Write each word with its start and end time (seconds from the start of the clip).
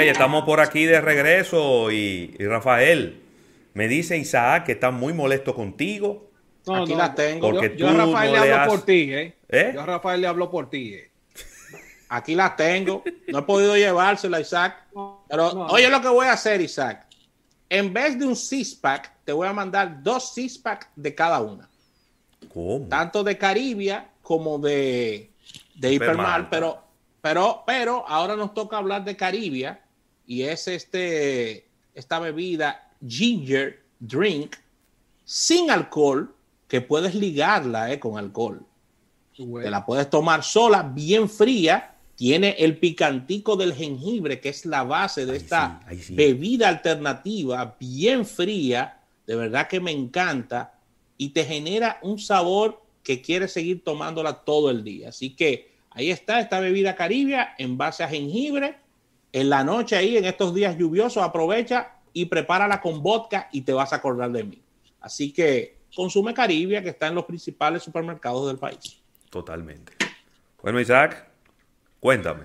Mira, 0.00 0.12
estamos 0.12 0.44
por 0.44 0.60
aquí 0.60 0.84
de 0.84 1.00
regreso 1.00 1.90
y, 1.90 2.36
Rafael, 2.38 3.20
me 3.74 3.88
dice 3.88 4.16
Isaac 4.16 4.66
que 4.66 4.72
está 4.72 4.90
muy 4.90 5.12
molesto 5.12 5.54
contigo. 5.54 6.30
No, 6.66 6.82
aquí 6.82 6.94
las 6.94 7.14
tengo. 7.14 7.50
Porque 7.50 7.74
yo, 7.76 7.88
a 7.88 7.92
Rafael 7.92 8.32
le 8.32 8.38
hablo 8.38 8.70
por 8.70 8.84
ti, 8.84 9.12
¿eh? 9.12 9.34
¿eh? 9.48 9.70
Yo 9.74 9.80
a 9.80 9.86
Rafael 9.86 10.20
le 10.20 10.26
hablo 10.26 10.50
por 10.50 10.70
ti, 10.70 10.94
¿eh? 10.94 11.10
Aquí 12.10 12.34
las 12.34 12.56
tengo. 12.56 13.02
No 13.28 13.40
he 13.40 13.42
podido 13.42 13.76
llevársela, 13.76 14.40
Isaac. 14.40 14.86
Pero 15.28 15.66
oye 15.66 15.88
lo 15.88 16.00
que 16.00 16.08
voy 16.08 16.26
a 16.26 16.32
hacer, 16.32 16.60
Isaac. 16.60 17.06
En 17.68 17.92
vez 17.92 18.18
de 18.18 18.26
un 18.26 18.36
six-pack, 18.36 19.12
te 19.24 19.32
voy 19.32 19.46
a 19.46 19.52
mandar 19.52 20.02
dos 20.02 20.32
six-pack 20.32 20.90
de 20.96 21.14
cada 21.14 21.40
una. 21.40 21.68
¿Cómo? 22.52 22.86
Tanto 22.88 23.22
de 23.22 23.36
Caribia 23.36 24.08
como 24.22 24.58
de, 24.58 25.30
de 25.74 25.92
Hipermal. 25.92 26.48
Pero, 26.48 26.82
pero, 27.20 27.62
pero 27.66 28.08
ahora 28.08 28.36
nos 28.36 28.54
toca 28.54 28.78
hablar 28.78 29.04
de 29.04 29.16
Caribia 29.16 29.80
y 30.28 30.42
es 30.42 30.68
este, 30.68 31.66
esta 31.94 32.20
bebida 32.20 32.92
ginger 33.04 33.82
drink 33.98 34.56
sin 35.24 35.70
alcohol 35.70 36.32
que 36.68 36.82
puedes 36.82 37.14
ligarla 37.14 37.90
eh, 37.90 37.98
con 37.98 38.18
alcohol. 38.18 38.64
Te 39.34 39.70
la 39.70 39.86
puedes 39.86 40.10
tomar 40.10 40.44
sola, 40.44 40.82
bien 40.82 41.28
fría 41.28 41.94
tiene 42.14 42.56
el 42.58 42.76
picantico 42.76 43.56
del 43.56 43.72
jengibre, 43.72 44.40
que 44.40 44.48
es 44.48 44.66
la 44.66 44.82
base 44.82 45.24
de 45.24 45.36
esta 45.36 45.80
bebida 46.10 46.68
alternativa 46.68 47.76
bien 47.78 48.26
fría, 48.26 49.00
de 49.24 49.36
verdad 49.36 49.68
que 49.68 49.78
me 49.78 49.92
encanta 49.92 50.74
y 51.16 51.28
te 51.28 51.44
genera 51.44 52.00
un 52.02 52.18
sabor 52.18 52.82
que 53.04 53.22
quieres 53.22 53.52
seguir 53.52 53.84
tomándola 53.84 54.44
todo 54.44 54.68
el 54.68 54.82
día. 54.82 55.10
Así 55.10 55.36
que 55.36 55.70
ahí 55.90 56.10
está 56.10 56.40
esta 56.40 56.58
bebida 56.58 56.96
caribia 56.96 57.54
en 57.56 57.78
base 57.78 58.02
a 58.02 58.08
jengibre. 58.08 58.76
En 59.32 59.50
la 59.50 59.64
noche 59.64 59.96
ahí, 59.96 60.16
en 60.16 60.24
estos 60.24 60.54
días 60.54 60.76
lluviosos, 60.76 61.22
aprovecha 61.22 61.92
y 62.12 62.26
prepárala 62.26 62.80
con 62.80 63.02
vodka 63.02 63.48
y 63.52 63.62
te 63.62 63.72
vas 63.72 63.92
a 63.92 63.96
acordar 63.96 64.30
de 64.32 64.44
mí. 64.44 64.60
Así 65.00 65.32
que 65.32 65.76
consume 65.94 66.34
caribia 66.34 66.82
que 66.82 66.90
está 66.90 67.06
en 67.08 67.14
los 67.14 67.24
principales 67.24 67.82
supermercados 67.82 68.46
del 68.48 68.58
país. 68.58 68.98
Totalmente. 69.30 69.92
Bueno, 70.62 70.80
Isaac, 70.80 71.28
Cuéntame, 72.00 72.44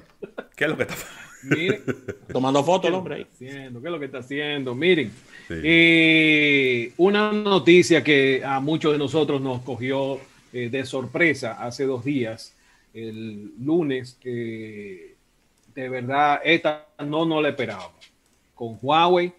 ¿qué 0.55 0.63
es 0.65 0.69
lo 0.69 0.77
que 0.77 0.83
está 0.83 0.95
tomando 2.33 2.63
fotos 2.63 2.89
el 2.89 2.95
hombre 2.95 3.15
ahí? 3.15 3.27
¿Qué 3.37 3.67
es 3.67 3.71
lo 3.71 3.99
que 3.99 4.05
está 4.05 4.19
haciendo? 4.19 4.73
Miren, 4.73 5.11
eh, 5.49 6.91
una 6.97 7.31
noticia 7.31 8.03
que 8.03 8.41
a 8.43 8.59
muchos 8.59 8.93
de 8.93 8.97
nosotros 8.97 9.41
nos 9.41 9.61
cogió 9.61 10.19
eh, 10.51 10.69
de 10.69 10.85
sorpresa 10.85 11.63
hace 11.63 11.85
dos 11.85 12.03
días, 12.03 12.55
el 12.95 13.51
lunes, 13.59 14.17
de 15.75 15.89
verdad, 15.89 16.41
esta 16.43 16.87
no 17.05 17.25
nos 17.25 17.41
la 17.41 17.49
esperábamos. 17.49 18.11
Con 18.55 18.77
Huawei 18.81 19.33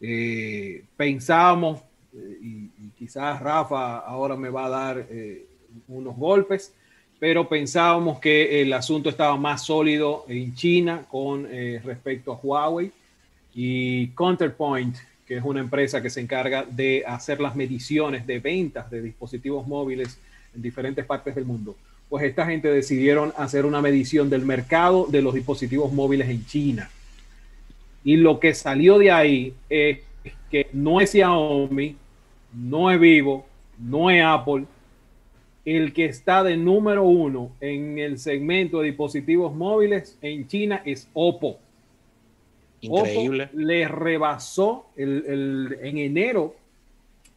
eh, 0.00 0.84
pensábamos, 0.96 1.80
y, 2.12 2.70
y, 2.78 2.90
quizás 2.96 3.40
Rafa 3.40 3.98
ahora 3.98 4.36
me 4.36 4.48
va 4.48 4.66
a 4.66 4.68
dar 4.68 5.06
unos 5.88 6.16
golpes, 6.16 6.72
pero 7.18 7.48
pensábamos 7.48 8.18
que 8.18 8.60
el 8.60 8.72
asunto 8.72 9.08
estaba 9.08 9.36
más 9.36 9.64
sólido 9.64 10.24
en 10.28 10.54
China 10.54 11.06
con 11.10 11.46
eh, 11.50 11.80
respecto 11.84 12.32
a 12.32 12.36
Huawei 12.36 12.92
y 13.54 14.08
Counterpoint, 14.08 14.96
que 15.26 15.38
es 15.38 15.42
una 15.42 15.60
empresa 15.60 16.02
que 16.02 16.10
se 16.10 16.20
encarga 16.20 16.64
de 16.64 17.02
hacer 17.06 17.40
las 17.40 17.56
mediciones 17.56 18.26
de 18.26 18.40
ventas 18.40 18.90
de 18.90 19.00
dispositivos 19.00 19.66
móviles 19.66 20.18
en 20.54 20.60
diferentes 20.60 21.04
partes 21.06 21.34
del 21.34 21.44
mundo. 21.44 21.76
Pues 22.14 22.26
esta 22.26 22.46
gente 22.46 22.68
decidieron 22.68 23.32
hacer 23.36 23.66
una 23.66 23.82
medición 23.82 24.30
del 24.30 24.46
mercado 24.46 25.08
de 25.08 25.20
los 25.20 25.34
dispositivos 25.34 25.92
móviles 25.92 26.28
en 26.28 26.46
China. 26.46 26.88
Y 28.04 28.18
lo 28.18 28.38
que 28.38 28.54
salió 28.54 28.98
de 28.98 29.10
ahí 29.10 29.54
es 29.68 29.98
que 30.48 30.68
no 30.72 31.00
es 31.00 31.10
Xiaomi, 31.10 31.96
no 32.52 32.92
es 32.92 33.00
Vivo, 33.00 33.46
no 33.80 34.10
es 34.10 34.22
Apple, 34.24 34.66
el 35.64 35.92
que 35.92 36.04
está 36.04 36.44
de 36.44 36.56
número 36.56 37.02
uno 37.02 37.50
en 37.60 37.98
el 37.98 38.20
segmento 38.20 38.78
de 38.78 38.90
dispositivos 38.90 39.52
móviles 39.52 40.16
en 40.22 40.46
China 40.46 40.82
es 40.84 41.08
Oppo. 41.14 41.58
Increíble. 42.80 43.48
le 43.54 43.88
rebasó 43.88 44.86
el, 44.94 45.76
en 45.82 45.98
enero 45.98 46.54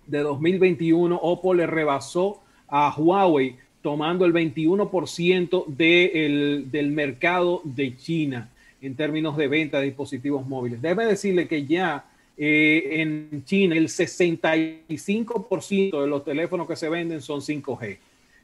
de 0.05 0.19
2021, 0.19 1.15
Oppo 1.19 1.55
le 1.55 1.65
rebasó 1.65 2.43
a 2.67 2.93
Huawei 2.95 3.55
tomando 3.81 4.25
el 4.25 4.33
21% 4.33 5.65
del 5.67 6.91
mercado 6.91 7.61
de 7.63 7.95
China 7.95 8.49
en 8.81 8.95
términos 8.95 9.37
de 9.37 9.47
venta 9.47 9.79
de 9.79 9.85
dispositivos 9.85 10.45
móviles. 10.47 10.81
Debe 10.81 11.05
decirle 11.05 11.47
que 11.47 11.65
ya 11.65 12.05
eh, 12.37 13.01
en 13.01 13.43
China 13.45 13.75
el 13.75 13.87
65% 13.87 16.01
de 16.01 16.07
los 16.07 16.23
teléfonos 16.23 16.67
que 16.67 16.75
se 16.75 16.89
venden 16.89 17.21
son 17.21 17.41
5G. 17.41 17.97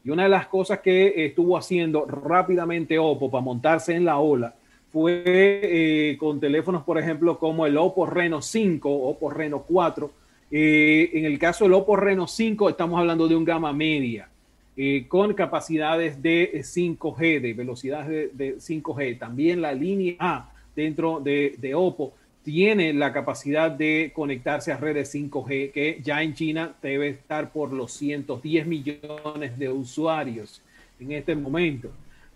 Y 0.05 0.09
una 0.09 0.23
de 0.23 0.29
las 0.29 0.47
cosas 0.47 0.79
que 0.79 1.25
estuvo 1.25 1.57
haciendo 1.57 2.05
rápidamente 2.05 2.99
Oppo 2.99 3.31
para 3.31 3.43
montarse 3.43 3.95
en 3.95 4.05
la 4.05 4.17
ola 4.17 4.55
fue 4.91 5.23
eh, 5.25 6.17
con 6.19 6.39
teléfonos, 6.39 6.83
por 6.83 6.99
ejemplo, 6.99 7.39
como 7.39 7.65
el 7.65 7.77
Oppo 7.77 8.05
Reno 8.05 8.41
5, 8.41 8.89
Oppo 8.89 9.29
Reno 9.29 9.63
4. 9.67 10.11
Eh, 10.51 11.09
en 11.13 11.25
el 11.25 11.39
caso 11.39 11.63
del 11.63 11.73
Oppo 11.73 11.95
Reno 11.95 12.27
5, 12.27 12.69
estamos 12.69 12.99
hablando 12.99 13.27
de 13.27 13.35
un 13.35 13.45
gama 13.45 13.73
media. 13.73 14.29
Eh, 14.75 15.05
con 15.07 15.35
capacidades 15.35 16.21
de 16.21 16.51
5G, 16.63 17.41
de 17.41 17.53
velocidades 17.53 18.35
de, 18.35 18.57
5G. 18.57 19.19
También 19.19 19.61
la 19.61 19.71
línea 19.71 20.15
A 20.17 20.51
dentro 20.75 21.19
de, 21.19 21.55
de 21.59 21.75
Oppo 21.75 22.13
tiene 22.43 22.91
la 22.91 23.13
capacidad 23.13 23.69
de 23.69 24.11
conectarse 24.13 24.71
a 24.71 24.77
redes 24.77 25.13
5G, 25.13 25.71
que 25.71 25.99
ya 26.03 26.23
en 26.23 26.33
China 26.33 26.75
debe 26.81 27.09
estar 27.09 27.51
por 27.51 27.71
los 27.71 27.93
110 27.93 28.65
millones 28.65 29.57
de 29.59 29.69
usuarios 29.69 30.61
en 30.99 31.11
este 31.11 31.35
momento. 31.35 31.89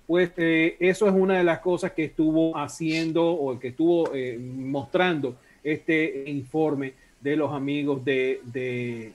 Pues 0.06 0.32
eh, 0.38 0.78
eso 0.80 1.08
es 1.08 1.14
una 1.14 1.40
de 1.40 1.44
las 1.44 1.60
cosas 1.60 1.92
que 1.92 2.06
estuvo 2.06 2.56
haciendo 2.56 3.30
o 3.30 3.60
que 3.60 3.70
estuvo 3.70 4.14
eh, 4.14 4.38
mostrando 4.40 5.36
este 5.64 6.24
informe 6.30 6.94
de 7.20 7.36
los 7.36 7.52
amigos 7.52 8.06
de, 8.06 8.42
de, 8.46 9.12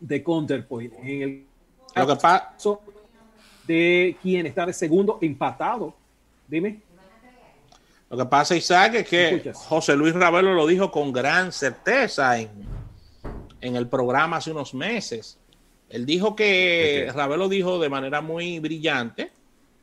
de 0.00 0.22
Counterpoint. 0.22 0.92
En 1.02 1.22
el 1.22 1.42
caso 2.06 2.80
de 3.66 4.16
quien 4.22 4.46
está 4.46 4.66
de 4.66 4.72
segundo 4.72 5.18
empatado, 5.20 5.94
dime. 6.46 6.80
Lo 8.10 8.16
que 8.16 8.24
pasa, 8.24 8.56
Isaac, 8.56 8.94
es 8.94 9.08
que 9.08 9.52
José 9.54 9.94
Luis 9.94 10.14
Ravelo 10.14 10.54
lo 10.54 10.66
dijo 10.66 10.90
con 10.90 11.12
gran 11.12 11.52
certeza 11.52 12.38
en, 12.38 12.48
en 13.60 13.76
el 13.76 13.86
programa 13.86 14.38
hace 14.38 14.50
unos 14.50 14.72
meses. 14.72 15.38
Él 15.88 16.06
dijo 16.06 16.36
que, 16.36 17.10
Ravelo 17.14 17.48
dijo 17.48 17.78
de 17.78 17.88
manera 17.88 18.20
muy 18.20 18.58
brillante 18.58 19.30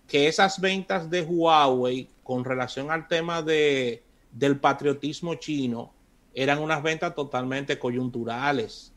que 0.07 0.27
esas 0.27 0.59
ventas 0.59 1.09
de 1.09 1.23
Huawei 1.23 2.07
con 2.23 2.43
relación 2.43 2.91
al 2.91 3.07
tema 3.07 3.41
de, 3.41 4.03
del 4.31 4.59
patriotismo 4.59 5.35
chino 5.35 5.93
eran 6.33 6.59
unas 6.59 6.83
ventas 6.83 7.15
totalmente 7.15 7.79
coyunturales, 7.79 8.91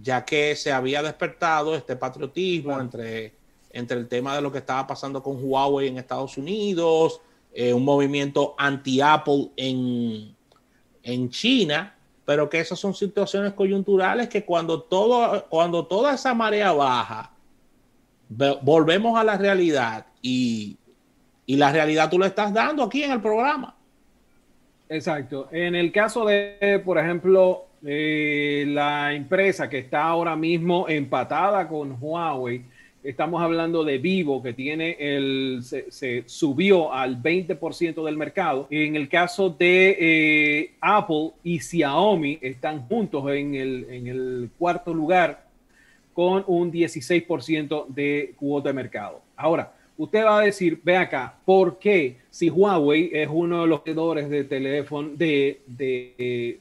ya 0.00 0.24
que 0.24 0.54
se 0.56 0.72
había 0.72 1.02
despertado 1.02 1.74
este 1.74 1.96
patriotismo 1.96 2.80
entre, 2.80 3.34
entre 3.70 3.98
el 3.98 4.08
tema 4.08 4.34
de 4.34 4.42
lo 4.42 4.52
que 4.52 4.58
estaba 4.58 4.86
pasando 4.86 5.22
con 5.22 5.38
Huawei 5.40 5.88
en 5.88 5.98
Estados 5.98 6.36
Unidos, 6.38 7.20
eh, 7.52 7.72
un 7.72 7.84
movimiento 7.84 8.54
anti-Apple 8.58 9.50
en, 9.56 10.34
en 11.02 11.30
China, 11.30 11.96
pero 12.24 12.48
que 12.48 12.60
esas 12.60 12.78
son 12.78 12.94
situaciones 12.94 13.54
coyunturales 13.54 14.28
que 14.28 14.44
cuando, 14.44 14.82
todo, 14.82 15.46
cuando 15.48 15.86
toda 15.86 16.14
esa 16.14 16.34
marea 16.34 16.72
baja, 16.72 17.32
volvemos 18.28 19.18
a 19.18 19.24
la 19.24 19.38
realidad 19.38 20.06
y, 20.20 20.76
y 21.46 21.56
la 21.56 21.72
realidad 21.72 22.10
tú 22.10 22.18
la 22.18 22.26
estás 22.26 22.52
dando 22.52 22.82
aquí 22.82 23.02
en 23.02 23.12
el 23.12 23.22
programa. 23.22 23.74
Exacto. 24.90 25.48
En 25.50 25.74
el 25.74 25.92
caso 25.92 26.24
de, 26.26 26.82
por 26.84 26.98
ejemplo, 26.98 27.67
eh, 27.84 28.64
la 28.68 29.14
empresa 29.14 29.68
que 29.68 29.78
está 29.78 30.04
ahora 30.04 30.36
mismo 30.36 30.88
empatada 30.88 31.68
con 31.68 31.96
Huawei, 32.00 32.62
Estamos 33.02 33.40
hablando 33.40 33.84
de 33.84 33.98
Vivo, 33.98 34.42
que 34.42 34.52
tiene 34.52 34.96
el, 34.98 35.60
se, 35.62 36.24
subió 36.26 36.92
al 36.92 37.22
20% 37.22 38.04
del 38.04 38.16
mercado. 38.16 38.66
En 38.70 38.96
el 38.96 39.08
caso 39.08 39.50
de 39.50 39.96
eh, 40.00 40.72
Apple 40.80 41.30
y 41.44 41.60
Xiaomi, 41.60 42.38
están 42.42 42.86
juntos 42.88 43.24
en 43.30 43.54
el, 43.54 43.86
en 43.88 44.06
el 44.08 44.50
cuarto 44.58 44.92
lugar 44.92 45.46
con 46.12 46.42
un 46.48 46.72
16% 46.72 47.86
de 47.86 48.34
cuota 48.36 48.70
de 48.70 48.72
mercado. 48.74 49.22
Ahora, 49.36 49.72
usted 49.96 50.24
va 50.24 50.40
a 50.40 50.42
decir, 50.42 50.80
ve 50.82 50.96
acá, 50.96 51.36
¿por 51.44 51.78
qué 51.78 52.16
si 52.30 52.50
Huawei 52.50 53.10
es 53.12 53.28
uno 53.30 53.62
de 53.62 53.68
los 53.68 53.84
vendedores 53.84 54.28
de 54.28 54.42
teléfono, 54.42 55.10
de, 55.14 56.58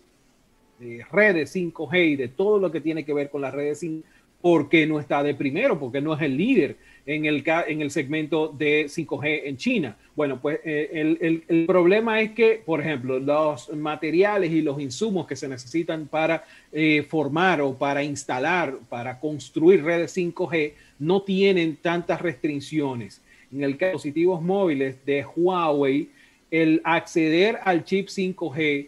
de, 0.79 1.05
redes 1.11 1.55
5G 1.55 2.11
y 2.11 2.15
de 2.15 2.27
todo 2.27 2.59
lo 2.59 2.71
que 2.71 2.81
tiene 2.81 3.05
que 3.05 3.13
ver 3.13 3.29
con 3.29 3.41
las 3.41 3.53
redes 3.53 3.79
5 3.79 4.07
¿Por 4.41 4.69
qué 4.69 4.85
no 4.85 4.99
está 4.99 5.23
de 5.23 5.33
primero? 5.33 5.79
Porque 5.79 5.99
no 5.99 6.13
es 6.13 6.21
el 6.21 6.37
líder 6.37 6.77
en 7.07 7.25
el, 7.25 7.43
en 7.67 7.81
el 7.81 7.89
segmento 7.89 8.49
de 8.49 8.85
5G 8.85 9.41
en 9.45 9.57
China. 9.57 9.97
Bueno, 10.15 10.39
pues 10.39 10.59
eh, 10.63 10.89
el, 10.93 11.43
el, 11.47 11.65
problema 11.65 12.21
es 12.21 12.31
que, 12.31 12.61
por 12.63 12.79
ejemplo, 12.79 13.17
los 13.19 13.73
materiales 13.75 14.51
y 14.51 14.61
los 14.61 14.79
insumos 14.79 15.25
que 15.25 15.35
se 15.35 15.47
necesitan 15.47 16.07
para 16.07 16.43
eh, 16.71 17.01
formar 17.01 17.61
o 17.61 17.73
para 17.73 18.03
instalar, 18.03 18.77
para 18.89 19.19
construir 19.19 19.83
redes 19.83 20.15
5G, 20.15 20.73
no 20.99 21.23
tienen 21.23 21.77
tantas 21.77 22.21
restricciones. 22.21 23.21
En 23.51 23.63
el 23.63 23.73
caso 23.75 23.85
de 23.85 23.93
dispositivos 23.93 24.41
móviles 24.41 25.03
de 25.03 25.25
Huawei, 25.25 26.09
el 26.51 26.81
acceder 26.83 27.59
al 27.63 27.83
chip 27.83 28.07
5G, 28.07 28.87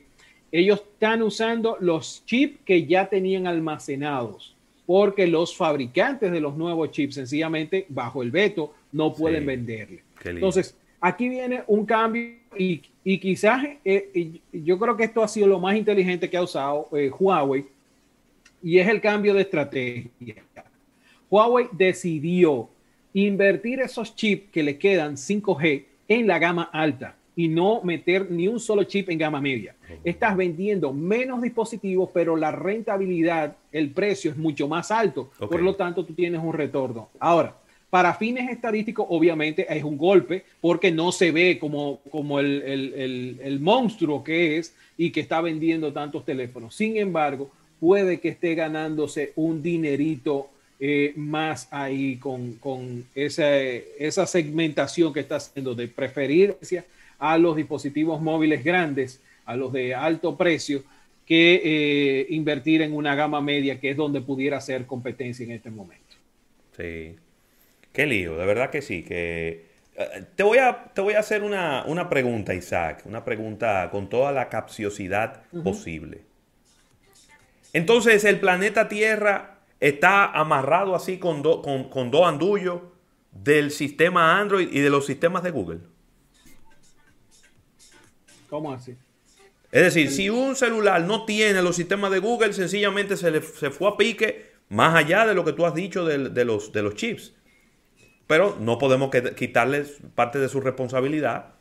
ellos 0.51 0.79
están 0.79 1.21
usando 1.21 1.77
los 1.79 2.23
chips 2.25 2.59
que 2.65 2.85
ya 2.85 3.07
tenían 3.07 3.47
almacenados 3.47 4.55
porque 4.85 5.27
los 5.27 5.55
fabricantes 5.55 6.31
de 6.31 6.41
los 6.41 6.57
nuevos 6.57 6.89
chips 6.89 7.13
sencillamente 7.13 7.85
bajo 7.89 8.23
el 8.23 8.31
veto 8.31 8.73
no 8.91 9.13
pueden 9.13 9.45
venderle. 9.45 10.01
Entonces, 10.25 10.75
aquí 10.99 11.29
viene 11.29 11.61
un 11.67 11.85
cambio 11.85 12.37
y, 12.57 12.81
quizás 13.03 13.67
eh, 13.85 14.41
yo 14.51 14.79
creo 14.79 14.97
que 14.97 15.03
esto 15.03 15.21
ha 15.21 15.27
sido 15.27 15.45
lo 15.45 15.59
más 15.59 15.75
inteligente 15.75 16.27
que 16.27 16.37
ha 16.37 16.41
usado 16.41 16.89
eh, 16.93 17.11
Huawei 17.11 17.67
y 18.63 18.79
es 18.79 18.87
el 18.87 18.99
cambio 18.99 19.35
de 19.35 19.41
estrategia. 19.41 20.43
Huawei 21.29 21.67
decidió 21.71 22.67
invertir 23.13 23.81
esos 23.81 24.15
chips 24.15 24.49
que 24.51 24.63
le 24.63 24.79
quedan 24.79 25.17
5G 25.17 25.85
en 26.07 26.25
la 26.25 26.39
gama 26.39 26.63
alta 26.73 27.15
y 27.39 27.47
no 27.47 27.81
meter 27.83 28.29
ni 28.29 28.49
un 28.49 28.59
solo 28.59 28.83
chip 28.83 29.09
en 29.09 29.17
gama 29.17 29.39
media. 29.39 29.73
Estás 30.03 30.35
vendiendo 30.35 30.91
menos 30.91 31.41
dispositivos, 31.41 32.09
pero 32.13 32.35
la 32.35 32.51
rentabilidad, 32.51 33.55
el 33.71 33.91
precio 33.91 34.31
es 34.31 34.35
mucho 34.35 34.67
más 34.67 34.91
alto. 34.91 35.29
Por 35.39 35.61
lo 35.61 35.73
tanto, 35.73 36.03
tú 36.03 36.13
tienes 36.13 36.41
un 36.43 36.51
retorno. 36.51 37.07
Ahora, 37.17 37.55
para 37.89 38.13
fines 38.13 38.49
estadísticos, 38.49 39.05
obviamente 39.07 39.65
es 39.73 39.85
un 39.85 39.97
golpe 39.97 40.43
porque 40.59 40.91
no 40.91 41.13
se 41.13 41.31
ve 41.31 41.57
como, 41.57 42.01
como 42.11 42.41
el, 42.41 42.61
el, 42.61 43.39
el, 43.41 43.59
monstruo 43.61 44.21
que 44.21 44.57
es 44.57 44.75
y 44.97 45.09
que 45.11 45.21
está 45.21 45.39
vendiendo 45.39 45.93
tantos 45.93 46.25
teléfonos. 46.25 46.75
Sin 46.75 46.97
embargo, 46.97 47.49
puede 47.79 48.19
que 48.19 48.27
esté 48.27 48.53
ganándose 48.53 49.31
un 49.37 49.63
dinerito 49.63 50.49
eh, 50.77 51.13
más 51.15 51.69
ahí 51.71 52.17
con, 52.17 52.55
con 52.55 53.05
esa, 53.15 53.55
esa 53.57 54.25
segmentación 54.25 55.13
que 55.13 55.21
está 55.21 55.37
haciendo 55.37 55.73
de 55.73 55.87
preferencia 55.87 56.83
a 57.19 57.37
los 57.37 57.55
dispositivos 57.55 58.21
móviles 58.21 58.63
grandes, 58.63 59.21
a 59.45 59.55
los 59.55 59.71
de 59.73 59.93
alto 59.93 60.35
precio, 60.37 60.83
que 61.25 61.61
eh, 61.63 62.27
invertir 62.29 62.81
en 62.81 62.93
una 62.93 63.13
gama 63.13 63.39
media, 63.39 63.79
que 63.79 63.91
es 63.91 63.97
donde 63.97 64.21
pudiera 64.21 64.59
ser 64.61 64.87
competencia 64.87 65.45
en 65.45 65.51
este 65.51 65.69
momento. 65.69 66.15
Sí. 66.75 67.15
Qué 67.93 68.07
lío, 68.07 68.35
de 68.37 68.45
verdad 68.45 68.71
que 68.71 68.81
sí. 68.81 69.03
Que, 69.03 69.65
eh, 69.95 70.23
te, 70.35 70.43
voy 70.43 70.57
a, 70.57 70.85
te 70.93 71.01
voy 71.01 71.13
a 71.13 71.19
hacer 71.19 71.43
una, 71.43 72.09
pregunta, 72.09 72.55
Isaac, 72.55 73.03
una 73.05 73.23
pregunta 73.25 73.89
con 73.91 74.09
toda 74.09 74.31
la 74.31 74.49
capciosidad 74.49 75.43
posible. 75.63 76.21
Entonces, 77.73 78.23
el 78.23 78.39
planeta 78.39 78.87
Tierra 78.87 79.59
está 79.79 80.25
amarrado 80.31 80.95
así 80.95 81.19
con, 81.19 81.43
con, 81.43 81.89
con 81.89 82.09
dos 82.09 82.27
andullos 82.27 82.81
del 83.31 83.71
sistema 83.71 84.39
Android 84.39 84.69
y 84.71 84.79
de 84.79 84.89
los 84.89 85.05
sistemas 85.05 85.43
de 85.43 85.51
Google. 85.51 85.79
¿Cómo 88.49 88.73
así? 88.73 88.95
Es 89.71 89.83
decir, 89.83 90.09
si 90.09 90.29
un 90.29 90.55
celular 90.55 91.01
no 91.03 91.25
tiene 91.25 91.61
los 91.61 91.75
sistemas 91.75 92.11
de 92.11 92.19
Google, 92.19 92.53
sencillamente 92.53 93.17
se, 93.17 93.29
le, 93.29 93.41
se 93.41 93.69
fue 93.69 93.89
a 93.89 93.97
pique 93.97 94.49
más 94.69 94.95
allá 94.95 95.27
de 95.27 95.35
lo 95.35 95.45
que 95.45 95.53
tú 95.53 95.65
has 95.65 95.75
dicho 95.75 96.05
de, 96.05 96.45
los, 96.45 96.71
de 96.71 96.81
los 96.81 96.95
chips. 96.95 97.33
Pero 98.25 98.57
no 98.59 98.77
podemos 98.77 99.11
quitarles 99.35 99.97
parte 100.15 100.39
de 100.39 100.49
su 100.49 100.61
responsabilidad 100.61 101.53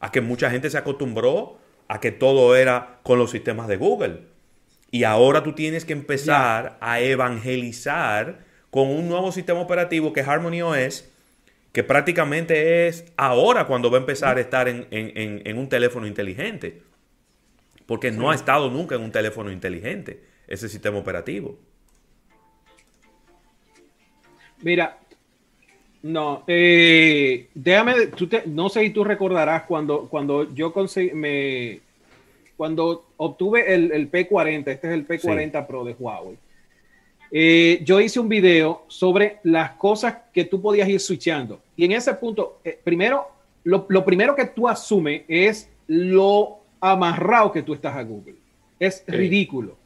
a 0.00 0.10
que 0.10 0.20
mucha 0.20 0.50
gente 0.50 0.70
se 0.70 0.78
acostumbró 0.78 1.58
a 1.88 2.00
que 2.00 2.12
todo 2.12 2.56
era 2.56 3.00
con 3.02 3.18
los 3.18 3.30
sistemas 3.30 3.68
de 3.68 3.76
Google. 3.76 4.22
Y 4.90 5.04
ahora 5.04 5.42
tú 5.42 5.52
tienes 5.52 5.84
que 5.84 5.92
empezar 5.92 6.78
a 6.80 7.00
evangelizar 7.00 8.44
con 8.70 8.88
un 8.88 9.08
nuevo 9.08 9.32
sistema 9.32 9.60
operativo 9.60 10.12
que 10.12 10.20
es 10.20 10.28
Harmony 10.28 10.62
OS, 10.62 11.08
que 11.76 11.84
prácticamente 11.84 12.88
es 12.88 13.04
ahora 13.18 13.66
cuando 13.66 13.90
va 13.90 13.98
a 13.98 14.00
empezar 14.00 14.38
a 14.38 14.40
estar 14.40 14.66
en, 14.66 15.58
un 15.58 15.68
teléfono 15.68 16.06
inteligente. 16.06 16.80
Porque 17.84 18.10
no 18.10 18.30
ha 18.30 18.34
estado 18.34 18.70
nunca 18.70 18.94
en 18.94 19.02
un 19.02 19.12
teléfono 19.12 19.52
inteligente 19.52 20.22
ese 20.48 20.70
sistema 20.70 20.96
operativo. 20.96 21.58
Mira, 24.62 24.96
no, 26.02 26.44
eh, 26.46 27.48
déjame, 27.52 28.08
no 28.46 28.70
sé 28.70 28.80
si 28.80 28.88
tú 28.88 29.04
recordarás 29.04 29.64
cuando, 29.64 30.08
cuando 30.08 30.54
yo 30.54 30.72
conseguí, 30.72 31.12
me, 31.12 31.80
cuando 32.56 33.04
obtuve 33.18 33.74
el, 33.74 34.10
P40, 34.10 34.66
este 34.68 34.86
es 34.86 34.94
el 34.94 35.06
P40 35.06 35.66
Pro 35.66 35.84
de 35.84 35.92
Huawei. 35.92 36.38
Eh, 37.30 37.80
yo 37.84 38.00
hice 38.00 38.20
un 38.20 38.28
video 38.28 38.84
sobre 38.88 39.38
las 39.42 39.72
cosas 39.72 40.16
que 40.32 40.44
tú 40.44 40.60
podías 40.60 40.88
ir 40.88 41.00
switchando. 41.00 41.60
Y 41.76 41.84
en 41.84 41.92
ese 41.92 42.14
punto, 42.14 42.60
eh, 42.64 42.78
primero, 42.82 43.26
lo, 43.64 44.04
primero 44.04 44.34
que 44.36 44.46
tú 44.46 44.68
asumes 44.68 45.22
es 45.28 45.68
lo 45.88 46.60
amarrado 46.80 47.52
que 47.52 47.62
tú 47.62 47.74
estás 47.74 47.96
a 47.96 48.02
Google. 48.02 48.36
Es 48.78 49.04
ridículo. 49.06 49.76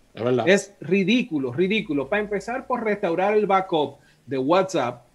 Es, 0.46 0.74
ridículo, 0.80 1.52
ridículo. 1.52 2.08
Para 2.08 2.22
empezar 2.22 2.66
por 2.66 2.84
restaurar 2.84 3.36
el 3.36 3.46
backup 3.46 3.96
de 4.26 4.38
WhatsApp, 4.38 5.06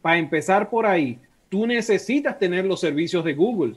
para 0.00 0.18
empezar 0.18 0.68
por 0.68 0.86
ahí, 0.86 1.18
tú 1.48 1.66
necesitas 1.66 2.38
tener 2.38 2.64
los 2.64 2.80
servicios 2.80 3.24
de 3.24 3.34
Google. 3.34 3.76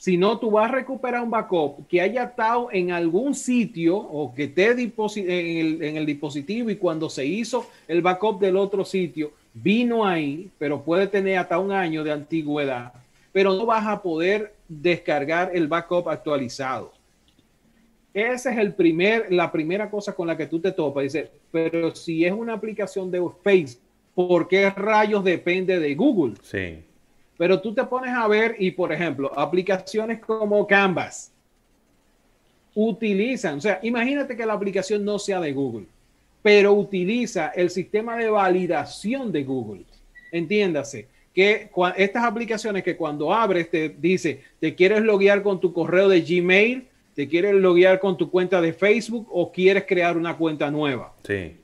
Si 0.00 0.16
no, 0.16 0.38
tú 0.38 0.50
vas 0.50 0.70
a 0.70 0.76
recuperar 0.76 1.22
un 1.22 1.28
backup 1.28 1.86
que 1.86 2.00
haya 2.00 2.22
estado 2.22 2.70
en 2.72 2.90
algún 2.90 3.34
sitio 3.34 3.98
o 3.98 4.34
que 4.34 4.44
esté 4.44 4.70
en 4.70 5.96
el 5.98 6.06
dispositivo 6.06 6.70
y 6.70 6.76
cuando 6.76 7.10
se 7.10 7.26
hizo 7.26 7.66
el 7.86 8.00
backup 8.00 8.40
del 8.40 8.56
otro 8.56 8.82
sitio, 8.82 9.30
vino 9.52 10.06
ahí, 10.06 10.48
pero 10.58 10.80
puede 10.82 11.06
tener 11.06 11.36
hasta 11.36 11.58
un 11.58 11.70
año 11.70 12.02
de 12.02 12.12
antigüedad, 12.12 12.94
pero 13.30 13.52
no 13.52 13.66
vas 13.66 13.86
a 13.86 14.00
poder 14.00 14.54
descargar 14.66 15.50
el 15.52 15.68
backup 15.68 16.08
actualizado. 16.08 16.94
Esa 18.14 18.52
es 18.52 18.58
el 18.58 18.72
primer, 18.72 19.30
la 19.30 19.52
primera 19.52 19.90
cosa 19.90 20.14
con 20.14 20.26
la 20.26 20.34
que 20.34 20.46
tú 20.46 20.60
te 20.60 20.72
topas. 20.72 21.02
Dice, 21.02 21.30
pero 21.52 21.94
si 21.94 22.24
es 22.24 22.32
una 22.32 22.54
aplicación 22.54 23.10
de 23.10 23.20
Facebook, 23.44 23.82
¿por 24.14 24.48
qué 24.48 24.70
rayos 24.70 25.22
depende 25.22 25.78
de 25.78 25.94
Google? 25.94 26.36
Sí. 26.40 26.84
Pero 27.40 27.58
tú 27.60 27.72
te 27.72 27.84
pones 27.84 28.12
a 28.14 28.28
ver 28.28 28.56
y, 28.58 28.70
por 28.70 28.92
ejemplo, 28.92 29.32
aplicaciones 29.34 30.20
como 30.20 30.66
Canvas 30.66 31.32
utilizan, 32.74 33.56
o 33.56 33.60
sea, 33.60 33.80
imagínate 33.82 34.36
que 34.36 34.44
la 34.44 34.52
aplicación 34.52 35.04
no 35.04 35.18
sea 35.18 35.40
de 35.40 35.52
Google 35.52 35.86
pero 36.42 36.72
utiliza 36.72 37.48
el 37.48 37.70
sistema 37.70 38.16
de 38.16 38.30
validación 38.30 39.30
de 39.32 39.44
Google. 39.44 39.82
Entiéndase 40.32 41.06
que 41.34 41.70
estas 41.96 42.24
aplicaciones 42.24 42.82
que 42.82 42.96
cuando 42.96 43.32
abres 43.32 43.70
te 43.70 43.88
dice, 43.88 44.42
te 44.58 44.74
quieres 44.74 45.02
loguear 45.02 45.42
con 45.42 45.60
tu 45.60 45.72
correo 45.72 46.08
de 46.08 46.22
Gmail, 46.22 46.86
te 47.14 47.28
quieres 47.28 47.54
loguear 47.54 48.00
con 48.00 48.16
tu 48.16 48.30
cuenta 48.30 48.60
de 48.60 48.72
Facebook 48.72 49.28
o 49.30 49.52
quieres 49.52 49.84
crear 49.86 50.16
una 50.16 50.36
cuenta 50.36 50.70
nueva. 50.70 51.12
Sí. 51.26 51.56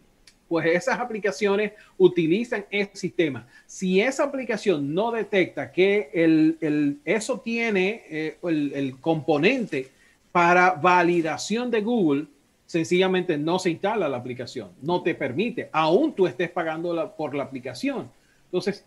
Pues 0.48 0.66
esas 0.66 1.00
aplicaciones 1.00 1.72
utilizan 1.98 2.64
ese 2.70 2.94
sistema. 2.94 3.46
Si 3.66 4.00
esa 4.00 4.24
aplicación 4.24 4.94
no 4.94 5.10
detecta 5.10 5.72
que 5.72 6.10
el, 6.12 6.98
eso 7.04 7.40
tiene 7.40 8.04
eh, 8.08 8.36
el, 8.42 8.72
el 8.74 9.00
componente 9.00 9.88
para 10.30 10.72
validación 10.72 11.70
de 11.70 11.80
Google, 11.80 12.26
sencillamente 12.66 13.38
no 13.38 13.58
se 13.58 13.70
instala 13.70 14.08
la 14.08 14.16
aplicación, 14.16 14.70
no 14.82 15.02
te 15.02 15.14
permite, 15.14 15.70
aún 15.72 16.12
tú 16.12 16.26
estés 16.26 16.50
pagando 16.50 17.14
por 17.16 17.34
la 17.34 17.44
aplicación. 17.44 18.10
Entonces, 18.44 18.84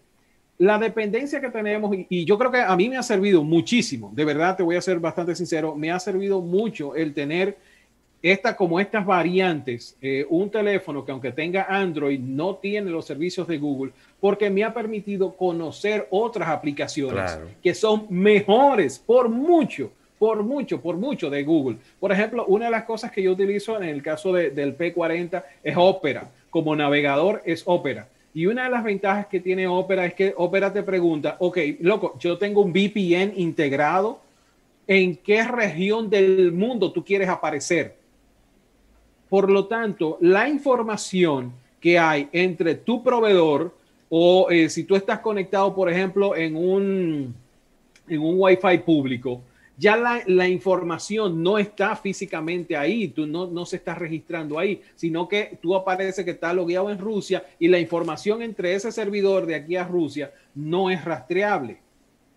la 0.58 0.78
dependencia 0.78 1.39
que 1.39 1.50
tenemos, 1.50 1.96
y, 2.10 2.25
yo 2.25 2.38
creo 2.38 2.51
que 2.51 2.60
a 2.60 2.75
mí 2.75 2.89
me 2.89 2.98
ha 2.98 3.04
servido 3.04 3.44
muchísimo, 3.44 4.12
de 4.13 4.25
verdad 4.25 4.58
te 4.58 4.63
voy 4.63 4.75
a 4.75 4.82
ser 4.82 5.00
bastante 5.00 5.34
sincero, 5.34 5.74
me 5.75 5.89
ha 5.89 6.00
servido 6.00 6.42
mucho 6.42 6.96
el 6.96 7.13
tener 7.13 7.58
esta, 8.22 8.56
como 8.56 8.80
estas 8.80 9.06
variantes, 9.06 9.96
eh, 10.02 10.26
un 10.30 10.50
teléfono 10.50 11.06
que 11.06 11.12
aunque 11.12 11.32
tenga 11.32 11.68
Android 11.70 12.20
no 12.20 12.56
tiene 12.56 12.92
los 12.92 13.06
servicios 13.06 13.48
de 13.48 13.58
Google, 13.58 13.92
porque 14.20 14.50
me 14.50 14.64
ha 14.64 14.74
permitido 14.74 15.34
conocer 15.36 16.08
otras 16.10 16.50
aplicaciones 16.50 17.40
que 17.64 17.74
son 17.74 18.08
mejores 18.10 19.00
por 19.00 19.30
mucho 19.30 19.92
por 20.20 20.44
mucho, 20.44 20.82
por 20.82 20.98
mucho 20.98 21.30
de 21.30 21.44
Google. 21.44 21.78
Por 21.98 22.12
ejemplo, 22.12 22.46
una 22.48 22.66
de 22.66 22.72
las 22.72 22.84
cosas 22.84 23.10
que 23.10 23.24
yo 23.24 23.32
utilizo 23.32 23.82
en 23.82 23.88
el 23.88 24.04
caso 24.04 24.34
del 24.34 24.78
P40 24.78 25.44
es 25.64 25.76
Opera. 25.78 26.30
Como 26.50 26.76
navegador 26.76 27.42
es 27.46 27.64
Opera. 27.66 28.10
Y 28.34 28.46
una 28.46 28.66
de 28.66 28.70
las 28.70 28.84
ventajas 28.84 29.28
que 29.28 29.40
tiene 29.40 29.66
Opera 29.66 30.06
es 30.06 30.14
que 30.14 30.34
Opera 30.36 30.72
te 30.74 30.84
pregunta, 30.84 31.38
ok, 31.40 31.58
loco, 31.80 32.18
yo 32.20 32.38
tengo 32.38 32.62
un 32.62 32.72
VPN 32.72 33.34
integrado, 33.38 34.20
¿en 34.88 35.16
qué 35.16 35.44
región 35.44 36.10
del 36.10 36.52
mundo 36.52 36.92
tú 36.92 37.04
quieres 37.04 37.30
aparecer? 37.30 37.99
Por 39.30 39.52
lo 39.52 39.66
tanto, 39.66 40.18
la 40.22 40.50
información 40.50 41.54
que 41.80 41.98
hay 41.98 42.28
entre 42.32 42.76
tu 42.76 43.04
proveedor 43.04 43.74
o 44.10 44.50
eh, 44.50 44.70
si 44.70 44.84
tú 44.84 44.96
estás 44.96 45.20
conectado, 45.20 45.74
por 45.74 45.90
ejemplo, 45.90 46.36
en 46.36 46.56
un, 46.56 47.36
en 48.08 48.22
un 48.22 48.36
Wi-Fi 48.38 48.80
público, 48.80 49.42
ya 49.78 49.96
la, 49.96 50.48
información 50.48 51.42
no 51.42 51.58
está 51.58 51.96
físicamente 51.96 52.76
ahí, 52.76 53.08
tú 53.08 53.26
no, 53.26 53.48
no 53.48 53.66
se 53.66 53.78
está 53.78 53.96
registrando 53.96 54.60
ahí, 54.60 54.82
sino 54.96 55.26
que 55.28 55.58
tú 55.62 55.74
aparece 55.74 56.26
que 56.26 56.32
está 56.32 56.54
logueado 56.54 56.90
en 56.90 56.98
Rusia 56.98 57.46
y 57.60 57.70
la 57.70 57.80
información 57.80 58.42
entre 58.42 58.74
ese 58.74 58.92
servidor 58.92 59.46
de 59.46 59.56
aquí 59.56 59.78
a 59.78 59.86
Rusia 59.86 60.34
no 60.54 60.90
es 60.90 61.06
rastreable 61.06 61.78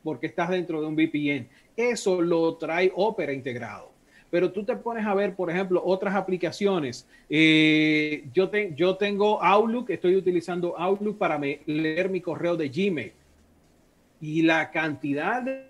porque 0.04 0.26
estás 0.26 0.50
dentro 0.50 0.80
de 0.80 0.86
un 0.86 0.94
VPN. 0.94 1.48
Eso 1.76 2.20
lo 2.20 2.54
trae 2.54 2.92
Opera 2.94 3.32
integrado. 3.32 3.91
Pero 4.32 4.50
tú 4.50 4.64
te 4.64 4.74
pones 4.76 5.04
a 5.04 5.12
ver, 5.12 5.34
por 5.34 5.50
ejemplo, 5.50 5.82
otras 5.84 6.14
aplicaciones. 6.14 7.06
Eh, 7.28 8.24
yo, 8.32 8.50
yo 8.74 8.96
tengo 8.96 9.42
Outlook, 9.42 9.90
estoy 9.90 10.16
utilizando 10.16 10.74
Outlook 10.78 11.18
para 11.18 11.38
leer 11.38 12.08
mi 12.08 12.22
correo 12.22 12.56
de 12.56 12.70
Gmail. 12.70 13.12
Y 14.22 14.40
la 14.40 14.70
cantidad 14.70 15.42
de 15.42 15.66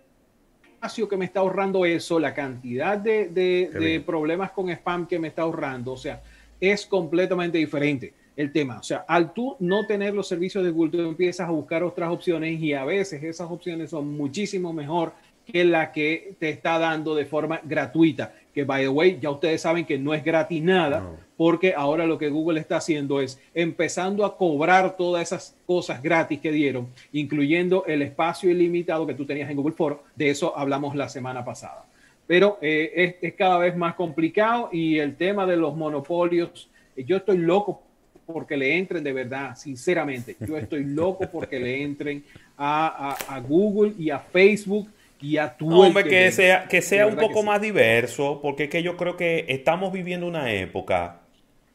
espacio 0.63 1.09
que 1.09 1.17
me 1.17 1.25
está 1.25 1.41
ahorrando 1.41 1.85
eso, 1.85 2.21
la 2.21 2.33
cantidad 2.33 2.97
de, 2.97 3.31
de 3.31 4.01
problemas 4.07 4.53
con 4.53 4.71
spam 4.71 5.09
que 5.09 5.19
me 5.19 5.27
está 5.27 5.43
ahorrando, 5.43 5.95
o 5.95 5.97
sea, 5.97 6.23
es 6.61 6.87
completamente 6.87 7.59
diferente 7.59 8.15
el 8.37 8.53
tema. 8.53 8.79
O 8.79 8.85
sea, 8.85 9.05
al 9.09 9.33
tú 9.33 9.57
no 9.59 9.89
tener 9.89 10.15
los 10.15 10.29
servicios 10.29 10.63
de 10.63 10.71
Google, 10.71 10.93
tú 10.93 11.01
empiezas 11.01 11.49
a 11.49 11.51
buscar 11.51 11.83
otras 11.83 12.13
opciones 12.13 12.61
y 12.61 12.75
a 12.75 12.85
veces 12.85 13.25
esas 13.25 13.51
opciones 13.51 13.91
son 13.91 14.17
muchísimo 14.17 14.73
mejor 14.73 15.15
que 15.45 15.65
la 15.65 15.91
que 15.91 16.37
te 16.39 16.51
está 16.51 16.79
dando 16.79 17.15
de 17.15 17.27
forma 17.27 17.61
gratuita. 17.65 18.33
Que, 18.55 18.65
by 18.65 18.83
the 18.83 18.89
way, 18.89 19.19
ya 19.21 19.31
ustedes 19.31 19.63
saben 19.63 19.85
que 19.85 19.99
no 19.99 20.13
es 20.13 20.23
gratis 20.23 20.63
nada, 20.63 21.17
porque 21.37 21.75
ahora 21.75 22.07
lo 22.07 22.19
que 22.19 22.29
Google 22.29 22.61
está 22.61 22.77
haciendo 22.77 23.21
es 23.21 23.41
empezando 23.55 24.25
a 24.25 24.37
cobrar 24.37 24.97
todas 24.97 25.23
esas 25.23 25.57
cosas 25.67 26.03
gratis 26.03 26.41
que 26.41 26.53
dieron, 26.53 26.89
incluyendo 27.13 27.85
el 27.87 28.03
espacio 28.03 28.51
ilimitado 28.51 29.07
que 29.07 29.15
tú 29.15 29.25
tenías 29.25 29.51
en 29.51 29.57
Google 29.57 29.75
Foro. 29.75 30.05
De 30.15 30.31
eso 30.31 30.57
hablamos 30.57 30.95
la 30.95 31.09
semana 31.09 31.45
pasada. 31.45 31.85
Pero 32.27 32.59
eh, 32.61 32.93
es, 32.95 33.15
es 33.23 33.35
cada 33.35 33.59
vez 33.59 33.77
más 33.77 33.95
complicado 33.95 34.69
y 34.71 34.99
el 34.99 35.17
tema 35.17 35.47
de 35.47 35.57
los 35.57 35.75
monopolios, 35.77 36.69
yo 36.97 37.17
estoy 37.17 37.39
loco 37.39 37.83
porque 38.27 38.57
le 38.57 38.77
entren 38.77 39.05
de 39.05 39.13
verdad, 39.13 39.57
sinceramente. 39.57 40.37
Yo 40.41 40.57
estoy 40.57 40.85
loco 40.85 41.29
porque 41.31 41.59
le 41.59 41.83
entren 41.83 42.25
a, 42.57 43.43
Google 43.47 43.95
y 43.99 44.11
a 44.11 44.19
Facebook 44.19 44.89
y 45.23 45.39
a 45.39 45.57
tu 45.57 45.73
Hombre, 45.73 46.05
que, 46.05 46.31
sea, 46.33 46.69
que 46.69 46.83
sea 46.83 47.07
un 47.07 47.17
poco 47.17 47.43
más 47.43 47.61
diverso, 47.61 48.41
porque 48.43 48.65
es 48.65 48.71
que 48.71 48.83
yo 48.83 48.97
creo 48.97 49.17
que 49.17 49.47
estamos 49.49 49.93
viviendo 49.93 50.27
una 50.27 50.53
época 50.53 51.21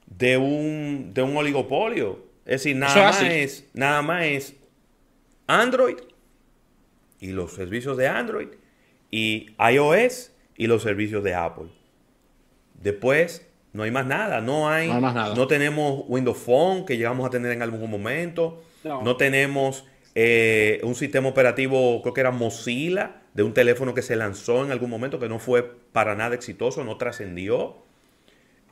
de 0.05 0.37
un, 0.37 1.11
de 1.13 1.21
un 1.23 1.35
oligopolio. 1.35 2.25
Es 2.45 2.63
decir, 2.63 2.75
nada 2.75 2.95
más 2.95 3.21
es, 3.21 3.69
nada 3.73 4.01
más 4.01 4.23
es 4.25 4.55
Android 5.47 5.97
y 7.19 7.27
los 7.27 7.53
servicios 7.53 7.97
de 7.97 8.07
Android 8.07 8.49
y 9.11 9.47
iOS 9.59 10.31
y 10.55 10.67
los 10.67 10.83
servicios 10.83 11.23
de 11.23 11.33
Apple. 11.33 11.67
Después 12.81 13.47
no 13.73 13.83
hay 13.83 13.91
más 13.91 14.05
nada. 14.05 14.41
No 14.41 14.69
hay. 14.69 14.89
No, 14.89 15.47
tenemos 15.47 16.03
Windows 16.07 16.37
Phone 16.37 16.85
que 16.85 16.97
llegamos 16.97 17.27
a 17.27 17.29
tener 17.29 17.51
en 17.51 17.61
algún 17.61 17.89
momento. 17.89 18.63
No, 18.83 19.17
tenemos 19.17 19.85
eh, 20.15 20.79
un 20.83 20.95
sistema 20.95 21.27
operativo, 21.27 22.01
creo 22.01 22.13
que 22.13 22.21
era 22.21 22.31
Mozilla, 22.31 23.21
de 23.37 23.43
un 23.43 23.53
teléfono 23.53 23.93
que 23.93 24.01
se 24.01 24.15
lanzó 24.15 24.65
en 24.65 24.71
algún 24.71 24.89
momento 24.89 25.19
que 25.19 25.29
no 25.29 25.37
fue 25.37 25.61
para 25.91 26.15
nada 26.15 26.33
exitoso, 26.33 26.83
no 26.83 26.97
trascendió. 26.97 27.75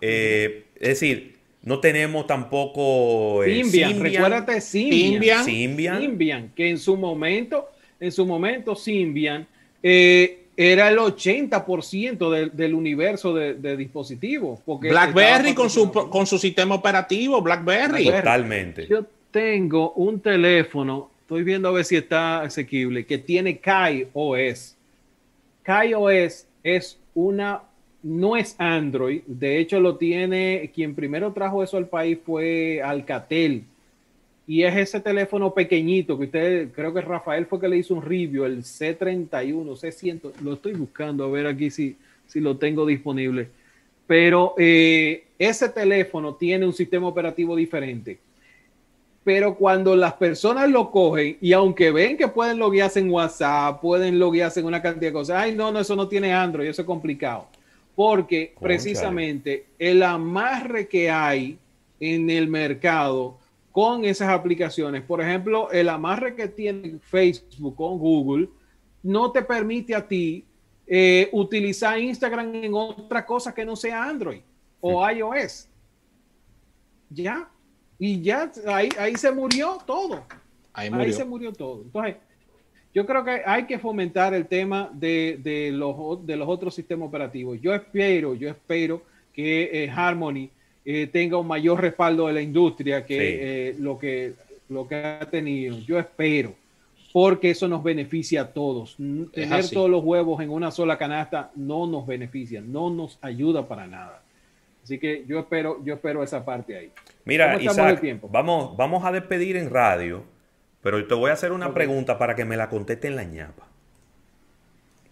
Eh, 0.02 0.66
es 0.78 0.90
decir, 0.90 1.36
no 1.62 1.80
tenemos 1.80 2.26
tampoco. 2.26 3.44
Eh, 3.44 3.64
Symbian, 3.64 4.00
recuérdate 4.00 4.60
Symbian, 4.62 5.46
Symbian. 5.46 6.02
Symbian. 6.02 6.50
que 6.56 6.68
en 6.68 6.80
su 6.80 6.98
momento, 6.98 7.70
en 8.00 8.12
su 8.12 8.26
momento, 8.26 8.76
Symbian. 8.76 9.46
Eh, 9.84 10.40
era 10.58 10.90
el 10.90 10.98
80% 10.98 12.52
del 12.52 12.74
universo 12.74 13.36
de, 13.36 13.78
dispositivos. 13.78 14.62
BlackBerry 14.66 15.54
con 15.54 15.70
su, 15.70 15.92
con 15.92 16.26
su 16.26 16.40
sistema 16.40 16.74
operativo, 16.74 17.40
BlackBerry. 17.40 18.06
Totalmente. 18.06 18.88
Yo 18.88 19.06
tengo 19.30 19.92
un 19.92 20.22
teléfono, 20.22 21.12
estoy 21.26 21.44
viendo 21.44 21.68
a 21.68 21.72
ver 21.72 21.86
si 21.86 21.96
está 21.96 22.42
asequible, 22.42 23.04
que 23.04 23.18
tiene 23.18 23.58
Kai 23.58 24.08
OS. 24.14 24.78
Kai 25.64 25.96
OS 25.96 26.48
es 26.64 27.00
una, 27.16 27.64
no 28.04 28.38
es 28.38 28.56
Android, 28.60 29.24
de 29.26 29.58
hecho 29.58 29.80
lo 29.80 29.98
tiene, 29.98 30.70
quien 30.74 30.94
primero 30.94 31.34
trajo 31.34 31.64
eso 31.64 31.78
al 31.78 31.88
país 31.88 32.20
fue 32.24 32.80
Alcatel 32.84 33.64
y 34.48 34.64
es 34.64 34.76
ese 34.76 35.00
teléfono 35.00 35.54
pequeñito 35.54 36.18
que 36.18 36.26
usted, 36.26 36.72
creo 36.72 36.94
que 36.94 37.02
Rafael 37.02 37.48
fue 37.48 37.60
que 37.60 37.68
le 37.68 37.78
hizo 37.78 37.96
un 37.96 38.04
review, 38.04 38.46
el 38.46 38.60
C31, 38.60 39.66
C100, 39.66 40.42
lo 40.44 40.54
estoy 40.54 40.74
buscando 40.74 41.24
a 41.24 41.30
ver 41.30 41.48
aquí 41.48 41.72
si, 41.72 41.96
si 42.28 42.40
lo 42.40 42.58
tengo 42.58 42.86
disponible. 42.86 43.48
Pero 44.06 44.54
eh, 44.60 45.24
ese 45.40 45.70
teléfono 45.70 46.36
tiene 46.36 46.68
un 46.68 46.74
sistema 46.74 47.08
operativo 47.08 47.56
diferente. 47.56 48.20
Pero 49.26 49.56
cuando 49.56 49.96
las 49.96 50.14
personas 50.14 50.70
lo 50.70 50.92
cogen 50.92 51.38
y 51.42 51.52
aunque 51.52 51.92
ven 51.92 52.16
que 52.16 52.28
pueden 52.28 52.60
loguearse 52.60 53.00
en 53.00 53.10
WhatsApp, 53.10 53.82
pueden 53.82 54.20
loguearse 54.20 54.60
en 54.60 54.68
una 54.68 54.84
cantidad 54.84 55.10
de 55.10 55.14
cosas, 55.14 55.42
ay, 55.42 55.56
no, 55.56 55.72
no, 55.72 55.80
eso 55.80 55.96
no 55.96 56.08
tiene 56.08 56.32
Android, 56.32 56.70
eso 56.70 56.84
es 56.84 56.86
complicado. 56.86 57.48
Porque 57.96 58.54
precisamente 58.62 59.66
el 59.80 60.04
amarre 60.04 60.88
que 60.88 61.10
hay 61.10 61.58
en 62.00 62.30
el 62.30 62.48
mercado 62.48 63.40
con 63.72 64.06
esas 64.06 64.30
aplicaciones. 64.30 65.02
Por 65.02 65.22
ejemplo, 65.22 65.72
el 65.72 65.90
amarre 65.90 66.36
que 66.36 66.48
tiene 66.48 67.00
Facebook 67.02 67.76
con 67.76 67.98
Google 67.98 68.48
no 69.02 69.32
te 69.32 69.42
permite 69.42 69.96
a 69.96 70.08
ti 70.08 70.46
eh, 70.86 71.30
utilizar 71.32 72.00
Instagram 72.00 72.54
en 72.56 72.74
otra 72.76 73.26
cosa 73.26 73.56
que 73.56 73.66
no 73.66 73.76
sea 73.76 74.04
Android 74.04 74.42
o 74.80 75.10
iOS. 75.10 75.68
Ya. 77.10 77.50
Y 77.98 78.22
ya 78.22 78.52
ahí, 78.68 78.90
ahí 78.98 79.16
se 79.16 79.32
murió 79.32 79.78
todo. 79.86 80.24
Ahí, 80.74 81.14
se 81.14 81.24
murió 81.24 81.54
todo. 81.54 81.84
Entonces, 81.84 82.16
yo 82.94 83.06
creo 83.06 83.24
que 83.24 83.42
hay 83.46 83.66
que 83.66 83.80
fomentar 83.80 84.34
el 84.34 84.48
tema 84.48 84.90
de, 84.94 85.72
los, 85.74 86.26
de 86.26 86.36
los 86.36 86.48
otros 86.48 86.76
sistemas 86.76 87.08
operativos. 87.08 87.60
Yo 87.62 87.74
espero, 87.74 88.36
yo 88.36 88.50
espero 88.50 89.02
que 89.34 89.84
eh, 89.84 89.90
Harmony 89.90 90.50
eh, 90.84 91.08
tenga 91.08 91.38
un 91.38 91.48
mayor 91.48 91.82
respaldo 91.82 92.28
de 92.28 92.34
la 92.34 92.42
industria 92.42 93.06
que, 93.06 93.70
eh, 93.70 93.76
lo 93.80 93.98
que 93.98 94.34
lo 94.70 94.88
que 94.88 94.96
ha 94.96 95.30
tenido. 95.30 95.78
Yo 95.80 96.00
espero, 96.00 96.54
porque 97.14 97.52
eso 97.52 97.68
nos 97.68 97.84
beneficia 97.84 98.42
a 98.42 98.54
todos. 98.54 98.96
Tener 99.34 99.70
todos 99.70 99.90
los 99.90 100.04
huevos 100.04 100.42
en 100.42 100.50
una 100.50 100.72
sola 100.72 100.98
canasta 100.98 101.52
no 101.56 101.88
nos 101.88 102.06
beneficia, 102.06 102.62
no 102.62 102.90
nos 102.90 103.18
ayuda 103.22 103.68
para 103.68 103.88
nada. 103.88 104.22
Así 104.86 105.00
que 105.00 105.26
yo 105.26 105.40
espero, 105.40 105.84
yo 105.84 105.96
espero 105.96 106.22
esa 106.22 106.46
parte 106.46 106.78
ahí. 106.78 106.92
Mira, 107.24 107.60
Isaac, 107.60 108.04
vamos, 108.30 108.78
vamos 108.78 109.04
a 109.04 109.12
despedir 109.12 109.58
en 109.58 109.72
radio, 109.72 110.24
pero 110.84 111.08
te 111.08 111.16
voy 111.16 111.32
a 111.32 111.34
hacer 111.34 111.52
una 111.52 111.74
pregunta 111.74 112.20
para 112.20 112.36
que 112.36 112.46
me 112.46 112.56
la 112.56 112.70
conteste 112.70 113.08
en 113.08 113.16
la 113.16 113.24
ñapa. 113.24 113.68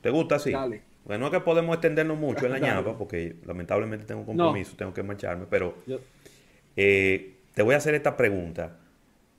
¿Te 0.01 0.11
gusta 0.11 0.35
así? 0.35 0.51
Dale. 0.51 0.83
Bueno, 1.05 1.21
no 1.21 1.25
es 1.25 1.31
que 1.31 1.39
podemos 1.39 1.73
extendernos 1.73 2.19
mucho 2.19 2.45
en 2.45 2.51
la 2.51 2.59
ñapa, 2.83 2.95
porque 2.95 3.37
lamentablemente 3.47 4.05
tengo 4.05 4.23
compromiso, 4.27 4.75
tengo 4.77 4.93
que 4.93 5.01
marcharme, 5.01 5.47
pero 5.49 5.73
eh, 6.77 7.37
te 7.55 7.63
voy 7.63 7.73
a 7.73 7.77
hacer 7.77 7.95
esta 7.95 8.15
pregunta 8.15 8.77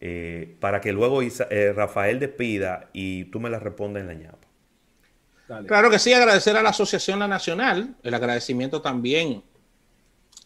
eh, 0.00 0.56
para 0.58 0.80
que 0.80 0.90
luego 0.92 1.22
eh, 1.22 1.72
Rafael 1.76 2.18
despida 2.18 2.88
y 2.92 3.26
tú 3.26 3.38
me 3.38 3.50
la 3.50 3.60
respondas 3.60 4.00
en 4.00 4.08
la 4.08 4.14
ñapa. 4.14 4.48
Claro 5.68 5.90
que 5.90 6.00
sí, 6.00 6.12
agradecer 6.12 6.56
a 6.56 6.62
la 6.64 6.70
Asociación 6.70 7.20
La 7.20 7.28
Nacional, 7.28 7.94
el 8.02 8.14
agradecimiento 8.14 8.82
también 8.82 9.44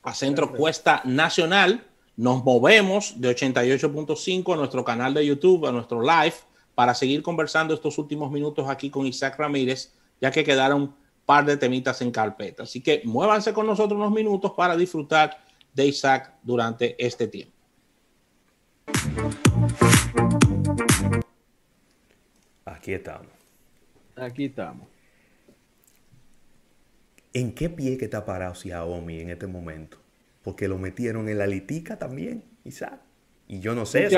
a 0.02 0.14
Centro 0.14 0.52
Cuesta 0.52 1.02
Nacional. 1.04 1.86
Nos 2.16 2.44
movemos 2.44 3.20
de 3.20 3.34
88.5 3.34 4.52
a 4.52 4.56
nuestro 4.56 4.84
canal 4.84 5.14
de 5.14 5.26
YouTube, 5.26 5.66
a 5.66 5.72
nuestro 5.72 6.02
live, 6.02 6.34
para 6.74 6.94
seguir 6.94 7.22
conversando 7.22 7.74
estos 7.74 7.98
últimos 7.98 8.30
minutos 8.30 8.68
aquí 8.68 8.90
con 8.90 9.06
Isaac 9.06 9.38
Ramírez, 9.38 9.94
ya 10.20 10.30
que 10.30 10.44
quedaron 10.44 10.94
par 11.24 11.44
de 11.44 11.56
temitas 11.56 12.00
en 12.00 12.10
carpeta. 12.10 12.62
Así 12.62 12.80
que 12.80 13.02
muévanse 13.04 13.52
con 13.52 13.66
nosotros 13.66 13.98
unos 13.98 14.12
minutos 14.12 14.52
para 14.56 14.76
disfrutar 14.76 15.38
de 15.74 15.86
Isaac 15.86 16.34
durante 16.42 16.96
este 17.04 17.28
tiempo. 17.28 17.52
Aquí 22.64 22.94
estamos. 22.94 23.26
Aquí 24.16 24.46
estamos. 24.46 24.97
¿En 27.32 27.52
qué 27.52 27.68
pie 27.68 27.98
que 27.98 28.06
está 28.06 28.24
parado 28.24 28.54
Xiaomi 28.54 29.20
en 29.20 29.30
este 29.30 29.46
momento? 29.46 29.98
Porque 30.42 30.68
lo 30.68 30.78
metieron 30.78 31.28
en 31.28 31.38
la 31.38 31.46
litica 31.46 31.98
también, 31.98 32.42
Isaac. 32.64 33.00
Y 33.48 33.60
yo 33.60 33.74
no 33.74 33.86
sé, 33.86 34.08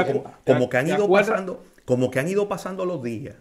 como, 0.44 0.68
que 0.68 0.76
han 0.76 0.88
ido 0.88 1.08
pasando, 1.08 1.62
como 1.84 2.10
que 2.10 2.18
han 2.18 2.28
ido 2.28 2.48
pasando 2.48 2.84
los 2.84 3.02
días 3.02 3.36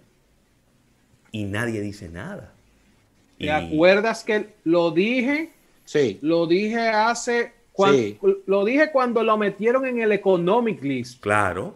y 1.32 1.46
nadie 1.46 1.82
dice 1.82 2.10
nada. 2.10 2.54
¿Te 3.38 3.52
acuerdas 3.52 4.24
que 4.24 4.54
lo 4.66 4.92
dije? 4.92 5.52
Sí. 5.86 6.20
Lo 6.22 6.46
dije 6.46 6.90
hace 6.90 7.54
Lo 8.46 8.66
dije 8.66 8.92
cuando 8.92 9.24
lo 9.24 9.38
metieron 9.38 9.86
en 9.86 10.02
el 10.02 10.12
Economic 10.12 10.84
List. 10.84 11.22
Claro. 11.22 11.76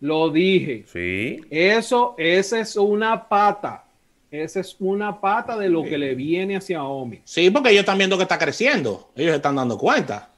Lo 0.00 0.30
dije. 0.30 0.84
Sí. 0.86 1.40
Eso, 1.50 2.14
esa 2.18 2.60
es 2.60 2.76
una 2.76 3.28
pata. 3.28 3.84
Esa 4.30 4.60
es 4.60 4.76
una 4.78 5.20
pata 5.20 5.56
de 5.56 5.70
lo 5.70 5.82
que 5.82 5.96
le 5.96 6.14
viene 6.14 6.56
a 6.56 6.60
Xiaomi. 6.60 7.20
Sí, 7.24 7.50
porque 7.50 7.70
ellos 7.70 7.80
están 7.80 7.96
viendo 7.96 8.16
que 8.18 8.24
está 8.24 8.38
creciendo. 8.38 9.08
Ellos 9.16 9.30
se 9.30 9.36
están 9.36 9.56
dando 9.56 9.78
cuenta. 9.78 10.30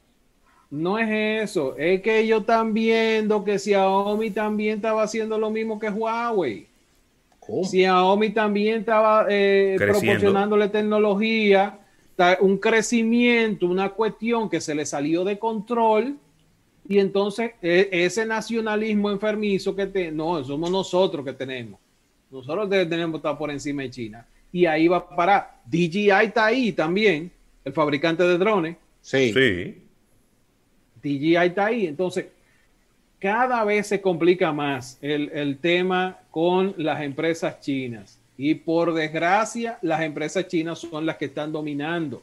No 0.70 0.96
es 0.96 1.44
eso. 1.44 1.76
Es 1.76 2.00
que 2.00 2.20
ellos 2.20 2.42
están 2.42 2.72
viendo 2.72 3.42
que 3.42 3.58
Xiaomi 3.58 4.30
también 4.30 4.76
estaba 4.76 5.02
haciendo 5.02 5.36
lo 5.38 5.50
mismo 5.50 5.80
que 5.80 5.90
Huawei. 5.90 6.68
¿Cómo? 7.40 7.64
Xiaomi 7.64 8.30
también 8.30 8.80
estaba 8.80 9.26
eh, 9.28 9.74
proporcionándole 9.76 10.68
tecnología, 10.68 11.80
un 12.40 12.58
crecimiento, 12.58 13.66
una 13.66 13.88
cuestión 13.88 14.48
que 14.48 14.60
se 14.60 14.72
le 14.72 14.86
salió 14.86 15.24
de 15.24 15.36
control. 15.36 16.16
Y 16.88 17.00
entonces 17.00 17.52
e, 17.60 17.88
ese 17.90 18.24
nacionalismo 18.24 19.10
enfermizo 19.10 19.74
que 19.74 19.86
te, 19.86 20.12
no, 20.12 20.44
somos 20.44 20.70
nosotros 20.70 21.24
que 21.24 21.32
tenemos 21.32 21.80
nosotros 22.30 22.68
tenemos 22.68 23.12
que 23.12 23.16
estar 23.16 23.38
por 23.38 23.50
encima 23.50 23.82
de 23.82 23.90
China. 23.90 24.26
Y 24.52 24.66
ahí 24.66 24.88
va 24.88 24.98
a 24.98 25.08
parar. 25.08 25.60
DJI 25.66 26.10
está 26.10 26.46
ahí 26.46 26.72
también, 26.72 27.30
el 27.64 27.72
fabricante 27.72 28.22
de 28.24 28.38
drones. 28.38 28.76
Sí. 29.00 29.32
sí. 29.32 29.82
DJI 31.02 31.36
está 31.36 31.66
ahí. 31.66 31.86
Entonces, 31.86 32.26
cada 33.18 33.64
vez 33.64 33.86
se 33.86 34.00
complica 34.00 34.52
más 34.52 34.98
el, 35.02 35.58
tema 35.58 36.18
con 36.30 36.74
las 36.78 37.02
empresas 37.02 37.60
chinas. 37.60 38.18
Y 38.36 38.54
por 38.54 38.94
desgracia, 38.94 39.78
las 39.82 40.00
empresas 40.00 40.48
chinas 40.48 40.78
son 40.78 41.04
las 41.04 41.16
que 41.16 41.26
están 41.26 41.52
dominando. 41.52 42.22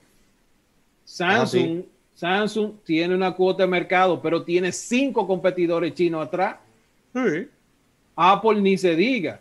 Samsung, 1.06 1.84
ah, 1.84 1.90
Samsung 2.16 2.72
tiene 2.84 3.14
una 3.14 3.32
cuota 3.32 3.64
de 3.64 3.70
mercado, 3.70 4.20
pero 4.20 4.44
tiene 4.44 4.72
cinco 4.72 5.28
competidores 5.28 5.94
chinos 5.94 6.26
atrás. 6.26 6.58
Apple 8.16 8.62
ni 8.62 8.78
se 8.78 8.96
diga. 8.96 9.40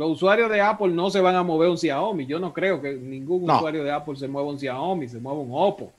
Los 0.00 0.12
usuarios 0.12 0.50
de 0.50 0.62
Apple 0.62 0.88
no 0.88 1.10
se 1.10 1.20
van 1.20 1.36
a 1.36 1.42
mover 1.42 1.68
un 1.68 1.76
Xiaomi. 1.76 2.24
Yo 2.24 2.38
no 2.38 2.54
creo 2.54 2.80
que 2.80 2.94
ningún 2.94 3.42
usuario 3.50 3.84
de 3.84 3.90
Apple 3.90 4.16
se 4.16 4.26
mueva 4.26 4.48
un 4.48 4.58
Xiaomi, 4.58 5.06
se 5.06 5.18
mueva 5.18 5.38
un 5.38 5.50
Oppo. 5.52 5.92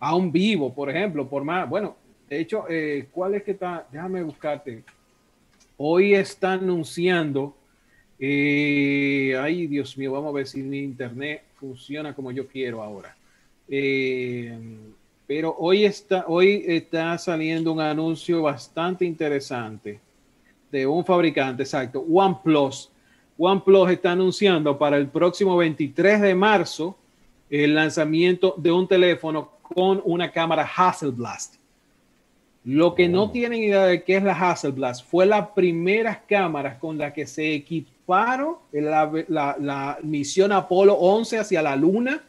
A 0.00 0.16
un 0.16 0.32
Vivo, 0.32 0.72
por 0.72 0.88
ejemplo, 0.88 1.28
por 1.28 1.44
más. 1.44 1.68
Bueno, 1.68 1.94
de 2.30 2.40
hecho, 2.40 2.64
eh, 2.70 3.08
¿cuál 3.12 3.34
es 3.34 3.42
que 3.42 3.50
está? 3.50 3.86
Déjame 3.92 4.22
buscarte. 4.22 4.82
Hoy 5.76 6.14
está 6.14 6.54
anunciando. 6.54 7.54
Eh, 8.18 9.36
ay, 9.38 9.66
Dios 9.66 9.98
mío, 9.98 10.12
vamos 10.12 10.30
a 10.30 10.36
ver 10.36 10.46
si 10.46 10.62
mi 10.62 10.78
internet 10.78 11.42
funciona 11.56 12.14
como 12.14 12.30
yo 12.30 12.48
quiero 12.48 12.82
ahora. 12.82 13.14
Eh, 13.68 14.58
pero 15.26 15.54
hoy 15.58 15.84
está, 15.84 16.24
hoy 16.26 16.64
está 16.66 17.18
saliendo 17.18 17.70
un 17.70 17.80
anuncio 17.80 18.40
bastante 18.40 19.04
interesante 19.04 20.00
de 20.70 20.86
un 20.86 21.04
fabricante, 21.04 21.64
exacto, 21.64 22.00
OnePlus 22.00 22.91
OnePlus 23.38 23.90
está 23.90 24.12
anunciando 24.12 24.78
para 24.78 24.96
el 24.96 25.08
próximo 25.08 25.56
23 25.56 26.20
de 26.20 26.34
marzo 26.34 26.96
el 27.50 27.74
lanzamiento 27.74 28.54
de 28.56 28.72
un 28.72 28.88
teléfono 28.88 29.50
con 29.62 30.00
una 30.04 30.30
cámara 30.30 30.68
Hasselblad. 30.76 31.40
Lo 32.64 32.94
que 32.94 33.08
no 33.08 33.24
oh. 33.24 33.30
tienen 33.30 33.62
idea 33.62 33.84
de 33.84 34.04
qué 34.04 34.16
es 34.16 34.22
la 34.22 34.32
Hasselblad 34.32 34.94
fue 35.04 35.26
la 35.26 35.52
primera 35.52 36.22
cámara 36.26 36.78
con 36.78 36.96
la 36.96 37.12
que 37.12 37.26
se 37.26 37.54
equiparon 37.54 38.56
la, 38.72 39.10
la, 39.28 39.98
misión 40.02 40.52
Apolo 40.52 40.94
11 40.94 41.38
hacia 41.38 41.62
la 41.62 41.74
Luna, 41.74 42.22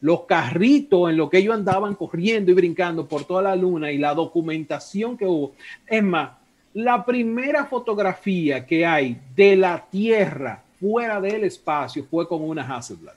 los 0.00 0.22
carritos 0.22 1.10
en 1.10 1.16
los 1.16 1.30
que 1.30 1.38
ellos 1.38 1.54
andaban 1.54 1.94
corriendo 1.94 2.50
y 2.50 2.54
brincando 2.54 3.06
por 3.06 3.24
toda 3.24 3.42
la 3.42 3.56
Luna 3.56 3.90
y 3.90 3.98
la 3.98 4.14
documentación 4.14 5.16
que 5.16 5.26
hubo. 5.26 5.52
Es 5.86 6.02
más, 6.02 6.30
la 6.74 7.04
primera 7.04 7.66
fotografía 7.66 8.66
que 8.66 8.86
hay 8.86 9.18
de 9.34 9.56
la 9.56 9.86
Tierra 9.90 10.62
fuera 10.80 11.20
del 11.20 11.44
espacio 11.44 12.04
fue 12.10 12.26
con 12.26 12.42
una 12.42 12.62
Hasselblad. 12.62 13.14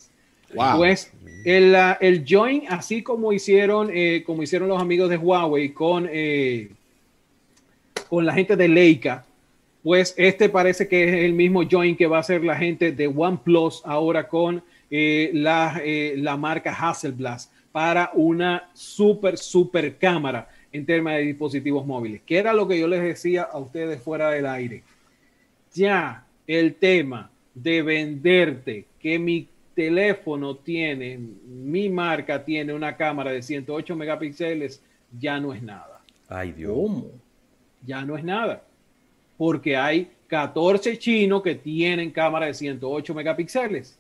Pues 0.78 1.12
el, 1.44 1.76
el 2.00 2.26
join, 2.28 2.64
así 2.70 3.02
como 3.02 3.34
hicieron, 3.34 3.90
eh, 3.92 4.24
como 4.26 4.44
hicieron 4.44 4.70
los 4.70 4.82
amigos 4.82 5.10
de 5.10 5.18
Huawei 5.18 5.74
con, 5.74 6.08
eh, 6.10 6.70
con 8.08 8.26
la 8.26 8.34
gente 8.34 8.56
de 8.56 8.68
Leica, 8.68 9.26
pues 9.84 10.14
este 10.18 10.50
parece 10.50 10.88
que 10.88 11.04
es 11.04 11.26
el 11.26 11.34
mismo 11.34 11.64
join 11.70 11.96
que 11.96 12.08
va 12.08 12.18
a 12.18 12.22
hacer 12.22 12.44
la 12.44 12.56
gente 12.56 12.92
de 12.92 13.08
OnePlus 13.08 13.82
ahora 13.86 14.28
con 14.28 14.64
eh, 14.90 15.32
la, 15.34 15.82
la 16.16 16.38
marca 16.38 16.72
Hasselblad 16.72 17.42
para 17.72 18.12
una 18.14 18.70
super, 18.74 19.38
super 19.38 19.98
cámara 19.98 20.48
en 20.76 20.86
temas 20.86 21.16
de 21.16 21.22
dispositivos 21.22 21.86
móviles, 21.86 22.22
que 22.26 22.38
era 22.38 22.52
lo 22.52 22.68
que 22.68 22.78
yo 22.78 22.86
les 22.88 23.02
decía 23.02 23.44
a 23.44 23.58
ustedes 23.58 24.02
fuera 24.02 24.30
del 24.32 24.46
aire. 24.46 24.84
Ya 25.74 26.26
el 26.46 26.76
tema 26.76 27.32
de 27.54 27.82
venderte 27.82 28.86
que 29.00 29.18
mi 29.18 29.48
teléfono 29.74 30.58
tiene, 30.58 31.18
mi 31.18 31.88
marca 31.88 32.44
tiene 32.44 32.74
una 32.74 32.98
cámara 32.98 33.32
de 33.32 33.42
108 33.42 33.96
megapíxeles, 33.96 34.82
ya 35.18 35.40
no 35.40 35.54
es 35.54 35.64
nada. 35.64 36.02
Ay, 36.28 36.52
Dios. 36.52 37.06
Ya 37.86 38.04
no 38.04 38.18
es 38.18 38.24
nada. 38.26 38.62
Porque 39.38 39.78
hay 39.78 40.12
14 40.28 40.98
chinos 40.98 41.42
que 41.42 41.56
tienen 41.56 42.12
cámara 42.12 42.48
de 42.48 42.54
108 42.54 43.14
megapíxeles. 43.14 43.98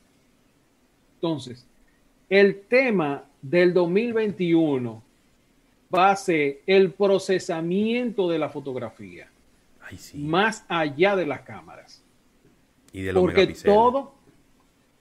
Entonces, 1.15 1.65
el 2.29 2.63
tema 2.67 3.23
del 3.41 3.73
2021 3.73 5.04
base 5.89 6.61
el 6.65 6.91
procesamiento 6.91 8.29
de 8.29 8.39
la 8.39 8.49
fotografía. 8.49 9.29
Más 10.15 10.65
allá 10.67 11.15
de 11.15 11.25
las 11.25 11.41
cámaras. 11.41 12.01
Y 12.91 13.01
de 13.01 13.13
los 13.13 13.21
porque 13.21 13.47
todo 13.47 14.15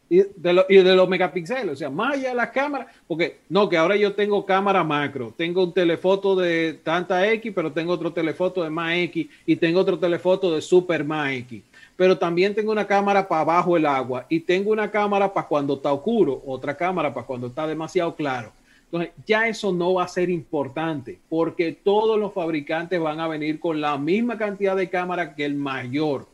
y 0.09 0.23
de, 0.37 0.95
los 0.95 1.09
megapíxeles, 1.09 1.73
o 1.73 1.77
sea, 1.77 1.89
más 1.89 2.15
allá 2.15 2.29
de 2.31 2.35
las 2.35 2.51
cámaras, 2.51 2.89
porque 3.07 3.39
no, 3.49 3.69
que 3.69 3.77
ahora 3.77 3.97
yo 3.97 4.15
tengo 4.15 4.45
cámara 4.45 4.85
macro, 4.85 5.33
tengo 5.37 5.65
un 5.65 5.73
telefoto 5.73 6.37
de 6.37 6.79
tanta 6.83 7.27
X, 7.33 7.53
pero 7.55 7.73
tengo 7.73 7.93
otro 7.93 8.13
telefoto 8.13 8.63
de 8.63 8.71
más 8.71 8.95
X 8.95 9.27
y 9.47 9.57
tengo 9.57 9.81
otro 9.81 9.99
telefoto 9.99 10.55
de 10.55 10.61
super 10.61 11.05
más 11.05 11.33
X, 11.33 11.63
pero 11.97 12.19
también 12.19 12.55
tengo 12.55 12.71
una 12.71 12.87
cámara 12.87 13.27
para 13.27 13.41
abajo 13.41 13.77
el 13.77 13.87
agua 13.87 14.27
y 14.29 14.41
tengo 14.41 14.73
una 14.73 14.91
cámara 14.91 15.33
para 15.33 15.49
cuando 15.49 15.75
está 15.75 15.93
oscuro, 15.93 16.43
otra 16.47 16.77
cámara 16.77 17.13
para 17.13 17.27
cuando 17.27 17.47
está 17.47 17.67
demasiado 17.67 18.15
claro. 18.15 18.53
Entonces, 18.87 19.13
ya 19.27 19.49
eso 19.49 19.73
no 19.73 19.95
va 19.95 20.05
a 20.05 20.09
ser 20.09 20.31
importante 20.31 21.19
porque 21.29 21.73
todos 21.73 22.19
los 22.19 22.33
fabricantes 22.33 23.01
van 23.01 23.21
a 23.21 23.29
venir 23.29 23.59
con 23.59 23.81
la 23.81 23.99
misma 23.99 24.39
cantidad 24.39 24.77
de 24.77 24.89
cámara 24.89 25.35
que 25.35 25.45
el 25.45 25.55
mayor. 25.55 26.29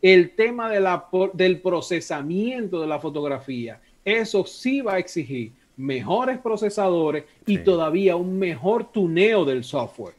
El 0.00 0.30
tema 0.30 0.70
de 0.70 0.80
la, 0.80 1.06
del 1.34 1.60
procesamiento 1.60 2.80
de 2.80 2.86
la 2.86 2.98
fotografía, 2.98 3.80
eso 4.04 4.46
sí 4.46 4.80
va 4.80 4.94
a 4.94 4.98
exigir 4.98 5.52
mejores 5.76 6.38
procesadores 6.38 7.24
y 7.46 7.58
todavía 7.58 8.16
un 8.16 8.38
mejor 8.38 8.90
tuneo 8.90 9.44
del 9.44 9.62
software. 9.62 10.14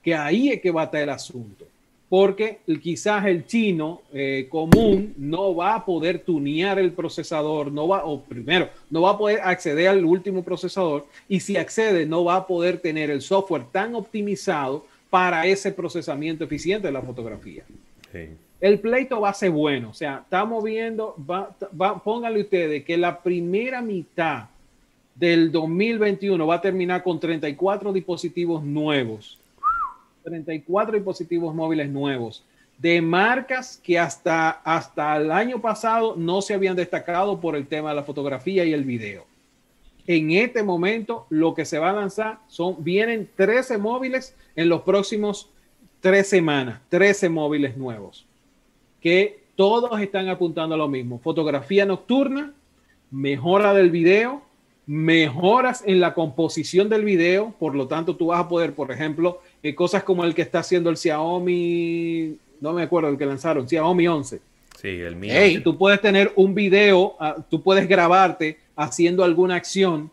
Que 0.00 0.14
ahí 0.14 0.50
es 0.50 0.60
que 0.60 0.70
va 0.70 0.82
a 0.82 0.84
estar 0.84 1.02
el 1.02 1.10
asunto 1.10 1.71
porque 2.12 2.58
quizás 2.82 3.24
el 3.24 3.46
chino 3.46 4.02
eh, 4.12 4.46
común 4.50 5.14
no 5.16 5.56
va 5.56 5.76
a 5.76 5.84
poder 5.86 6.18
tunear 6.18 6.78
el 6.78 6.92
procesador, 6.92 7.72
no 7.72 7.88
va, 7.88 8.04
o 8.04 8.20
primero, 8.20 8.68
no 8.90 9.00
va 9.00 9.12
a 9.12 9.16
poder 9.16 9.40
acceder 9.42 9.88
al 9.88 10.04
último 10.04 10.42
procesador 10.42 11.06
y 11.26 11.40
si 11.40 11.56
accede 11.56 12.04
no 12.04 12.22
va 12.22 12.36
a 12.36 12.46
poder 12.46 12.80
tener 12.80 13.08
el 13.08 13.22
software 13.22 13.64
tan 13.72 13.94
optimizado 13.94 14.84
para 15.08 15.46
ese 15.46 15.72
procesamiento 15.72 16.44
eficiente 16.44 16.88
de 16.88 16.92
la 16.92 17.00
fotografía. 17.00 17.64
El 18.60 18.78
pleito 18.80 19.22
va 19.22 19.30
a 19.30 19.34
ser 19.34 19.50
bueno, 19.50 19.88
o 19.88 19.94
sea, 19.94 20.20
estamos 20.22 20.62
viendo, 20.62 21.16
va, 21.18 21.56
pónganle 22.04 22.42
ustedes 22.42 22.84
que 22.84 22.98
la 22.98 23.22
primera 23.22 23.80
mitad 23.80 24.50
del 25.14 25.50
2021 25.50 26.46
va 26.46 26.56
a 26.56 26.60
terminar 26.60 27.02
con 27.02 27.18
34 27.18 27.90
dispositivos 27.90 28.62
nuevos 28.62 29.38
34 30.22 30.94
dispositivos 30.94 31.54
móviles 31.54 31.88
nuevos 31.90 32.44
de 32.78 33.00
marcas 33.00 33.80
que 33.82 33.98
hasta, 33.98 34.50
hasta 34.50 35.16
el 35.16 35.30
año 35.30 35.60
pasado 35.60 36.16
no 36.16 36.42
se 36.42 36.54
habían 36.54 36.74
destacado 36.74 37.40
por 37.40 37.54
el 37.54 37.66
tema 37.66 37.90
de 37.90 37.96
la 37.96 38.02
fotografía 38.02 38.64
y 38.64 38.72
el 38.72 38.84
video. 38.84 39.24
En 40.06 40.32
este 40.32 40.64
momento, 40.64 41.26
lo 41.30 41.54
que 41.54 41.64
se 41.64 41.78
va 41.78 41.90
a 41.90 41.92
lanzar 41.92 42.40
son, 42.48 42.82
vienen 42.82 43.28
13 43.36 43.78
móviles 43.78 44.34
en 44.56 44.68
los 44.68 44.82
próximos 44.82 45.48
tres 46.00 46.28
semanas, 46.28 46.80
13 46.88 47.28
móviles 47.28 47.76
nuevos, 47.76 48.26
que 49.00 49.44
todos 49.54 50.00
están 50.00 50.28
apuntando 50.28 50.74
a 50.74 50.78
lo 50.78 50.88
mismo. 50.88 51.20
Fotografía 51.20 51.86
nocturna, 51.86 52.52
mejora 53.12 53.74
del 53.74 53.90
video, 53.90 54.42
mejoras 54.86 55.84
en 55.86 56.00
la 56.00 56.14
composición 56.14 56.88
del 56.88 57.04
video, 57.04 57.54
por 57.60 57.76
lo 57.76 57.86
tanto 57.86 58.16
tú 58.16 58.26
vas 58.26 58.40
a 58.40 58.48
poder, 58.48 58.74
por 58.74 58.90
ejemplo, 58.90 59.40
cosas 59.74 60.02
como 60.02 60.24
el 60.24 60.34
que 60.34 60.42
está 60.42 60.58
haciendo 60.58 60.90
el 60.90 60.96
Xiaomi, 60.96 62.36
no 62.60 62.72
me 62.72 62.82
acuerdo 62.82 63.08
el 63.08 63.16
que 63.16 63.26
lanzaron, 63.26 63.68
Xiaomi 63.68 64.08
11. 64.08 64.40
Sí, 64.80 64.88
el 64.88 65.14
mío. 65.14 65.34
Tú 65.62 65.78
puedes 65.78 66.00
tener 66.00 66.32
un 66.34 66.54
video, 66.54 67.14
ah, 67.20 67.36
tú 67.48 67.62
puedes 67.62 67.88
grabarte 67.88 68.58
haciendo 68.74 69.22
alguna 69.22 69.54
acción 69.54 70.10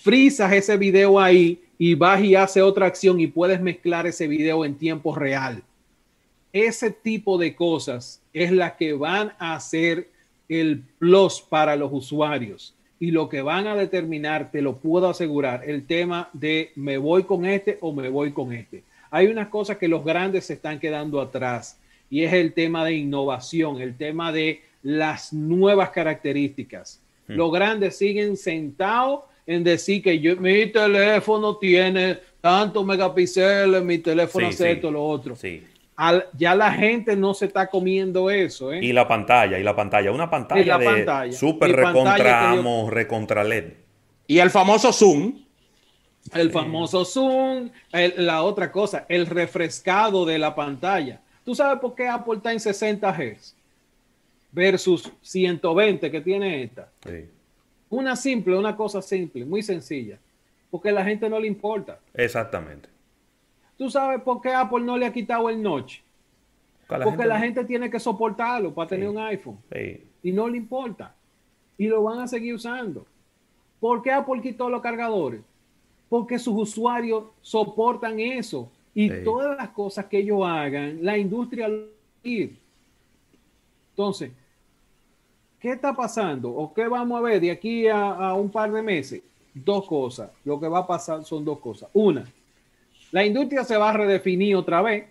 frisas 0.00 0.52
ese 0.52 0.76
video 0.76 1.20
ahí 1.20 1.60
y 1.76 1.94
vas 1.94 2.22
y 2.22 2.34
hace 2.34 2.62
otra 2.62 2.86
acción 2.86 3.20
y 3.20 3.26
puedes 3.26 3.60
mezclar 3.60 4.06
ese 4.06 4.26
video 4.26 4.64
en 4.64 4.74
tiempo 4.74 5.14
real. 5.14 5.62
Ese 6.52 6.90
tipo 6.90 7.38
de 7.38 7.54
cosas 7.54 8.20
es 8.32 8.50
la 8.50 8.76
que 8.76 8.94
van 8.94 9.32
a 9.38 9.54
hacer 9.54 10.08
el 10.48 10.82
plus 10.98 11.40
para 11.40 11.76
los 11.76 11.90
usuarios 11.92 12.74
y 13.00 13.10
lo 13.10 13.28
que 13.28 13.42
van 13.42 13.66
a 13.66 13.76
determinar, 13.76 14.50
te 14.50 14.62
lo 14.62 14.78
puedo 14.78 15.08
asegurar, 15.08 15.62
el 15.68 15.86
tema 15.86 16.30
de 16.32 16.72
me 16.74 16.98
voy 16.98 17.24
con 17.24 17.46
este 17.46 17.78
o 17.80 17.92
me 17.92 18.08
voy 18.08 18.32
con 18.32 18.52
este. 18.52 18.82
Hay 19.10 19.28
unas 19.28 19.48
cosas 19.48 19.78
que 19.78 19.88
los 19.88 20.04
grandes 20.04 20.46
se 20.46 20.54
están 20.54 20.80
quedando 20.80 21.20
atrás 21.20 21.78
y 22.10 22.24
es 22.24 22.32
el 22.32 22.52
tema 22.52 22.84
de 22.84 22.94
innovación, 22.94 23.80
el 23.80 23.96
tema 23.96 24.32
de 24.32 24.62
las 24.82 25.32
nuevas 25.32 25.90
características. 25.90 27.00
Hmm. 27.26 27.34
Los 27.34 27.52
grandes 27.52 27.96
siguen 27.96 28.36
sentados 28.36 29.20
en 29.46 29.64
decir 29.64 30.02
que 30.02 30.18
yo, 30.18 30.36
mi 30.36 30.66
teléfono 30.66 31.56
tiene 31.56 32.18
tantos 32.40 32.84
megapíxeles, 32.84 33.82
mi 33.82 33.98
teléfono 33.98 34.48
hace 34.48 34.72
esto, 34.72 34.90
lo 34.90 35.02
otro. 35.04 35.34
Sí. 35.36 35.62
Ya 36.36 36.54
la 36.54 36.72
gente 36.72 37.16
no 37.16 37.34
se 37.34 37.46
está 37.46 37.68
comiendo 37.68 38.30
eso. 38.30 38.72
¿eh? 38.72 38.80
Y 38.82 38.92
la 38.92 39.08
pantalla, 39.08 39.58
y 39.58 39.62
la 39.62 39.74
pantalla. 39.74 40.12
Una 40.12 40.30
pantalla 40.30 40.78
de 40.78 40.84
pantalla. 40.84 41.32
super 41.32 41.74
recontra, 41.74 42.54
recontra 42.88 43.44
LED. 43.44 43.72
Y 44.26 44.38
el 44.38 44.50
famoso 44.50 44.92
Zoom. 44.92 45.44
El 46.34 46.50
famoso 46.50 47.04
Zoom. 47.04 47.70
la 47.92 48.42
otra 48.42 48.70
cosa, 48.70 49.06
el 49.08 49.26
refrescado 49.26 50.24
de 50.24 50.38
la 50.38 50.54
pantalla. 50.54 51.20
¿Tú 51.44 51.54
sabes 51.54 51.80
por 51.80 51.94
qué 51.94 52.06
Apple 52.06 52.36
está 52.36 52.52
en 52.52 52.60
60 52.60 53.10
Hz 53.10 53.54
versus 54.52 55.10
120 55.22 56.10
que 56.10 56.20
tiene 56.20 56.62
esta? 56.62 56.90
Sí. 57.04 57.24
Una 57.90 58.14
simple, 58.14 58.56
una 58.56 58.76
cosa 58.76 59.00
simple, 59.00 59.44
muy 59.44 59.62
sencilla. 59.62 60.18
Porque 60.70 60.90
a 60.90 60.92
la 60.92 61.04
gente 61.04 61.28
no 61.30 61.40
le 61.40 61.46
importa. 61.46 61.98
Exactamente. 62.12 62.90
¿Tú 63.78 63.88
sabes 63.88 64.20
por 64.20 64.42
qué 64.42 64.52
Apple 64.52 64.84
no 64.84 64.98
le 64.98 65.06
ha 65.06 65.12
quitado 65.12 65.48
el 65.48 65.62
notch? 65.62 66.00
Porque 66.86 67.24
la 67.24 67.38
gente 67.38 67.64
tiene 67.64 67.88
que 67.88 67.98
soportarlo 67.98 68.74
para 68.74 68.88
tener 68.88 69.08
un 69.08 69.18
iPhone. 69.18 69.58
Y 70.22 70.32
no 70.32 70.48
le 70.48 70.58
importa. 70.58 71.14
Y 71.78 71.86
lo 71.86 72.02
van 72.02 72.18
a 72.18 72.28
seguir 72.28 72.54
usando. 72.54 73.06
¿Por 73.80 74.02
qué 74.02 74.10
Apple 74.10 74.42
quitó 74.42 74.68
los 74.68 74.82
cargadores? 74.82 75.40
Porque 76.10 76.38
sus 76.38 76.54
usuarios 76.54 77.24
soportan 77.40 78.20
eso. 78.20 78.70
Y 78.94 79.22
todas 79.22 79.56
las 79.56 79.68
cosas 79.70 80.06
que 80.06 80.18
ellos 80.18 80.40
hagan, 80.44 80.98
la 81.02 81.16
industria 81.16 81.70
ir. 82.24 82.58
Entonces, 83.90 84.32
¿Qué 85.60 85.72
está 85.72 85.94
pasando 85.94 86.50
o 86.50 86.72
qué 86.72 86.86
vamos 86.86 87.18
a 87.18 87.22
ver 87.22 87.40
de 87.40 87.50
aquí 87.50 87.88
a, 87.88 88.32
un 88.34 88.48
par 88.48 88.70
de 88.70 88.80
meses? 88.80 89.22
Dos 89.52 89.86
cosas. 89.86 90.30
Lo 90.44 90.60
que 90.60 90.68
va 90.68 90.80
a 90.80 90.86
pasar 90.86 91.24
son 91.24 91.44
dos 91.44 91.58
cosas. 91.58 91.88
Una, 91.92 92.24
la 93.10 93.24
industria 93.24 93.64
se 93.64 93.76
va 93.76 93.90
a 93.90 93.92
redefinir 93.92 94.56
otra 94.56 94.82
vez. 94.82 95.04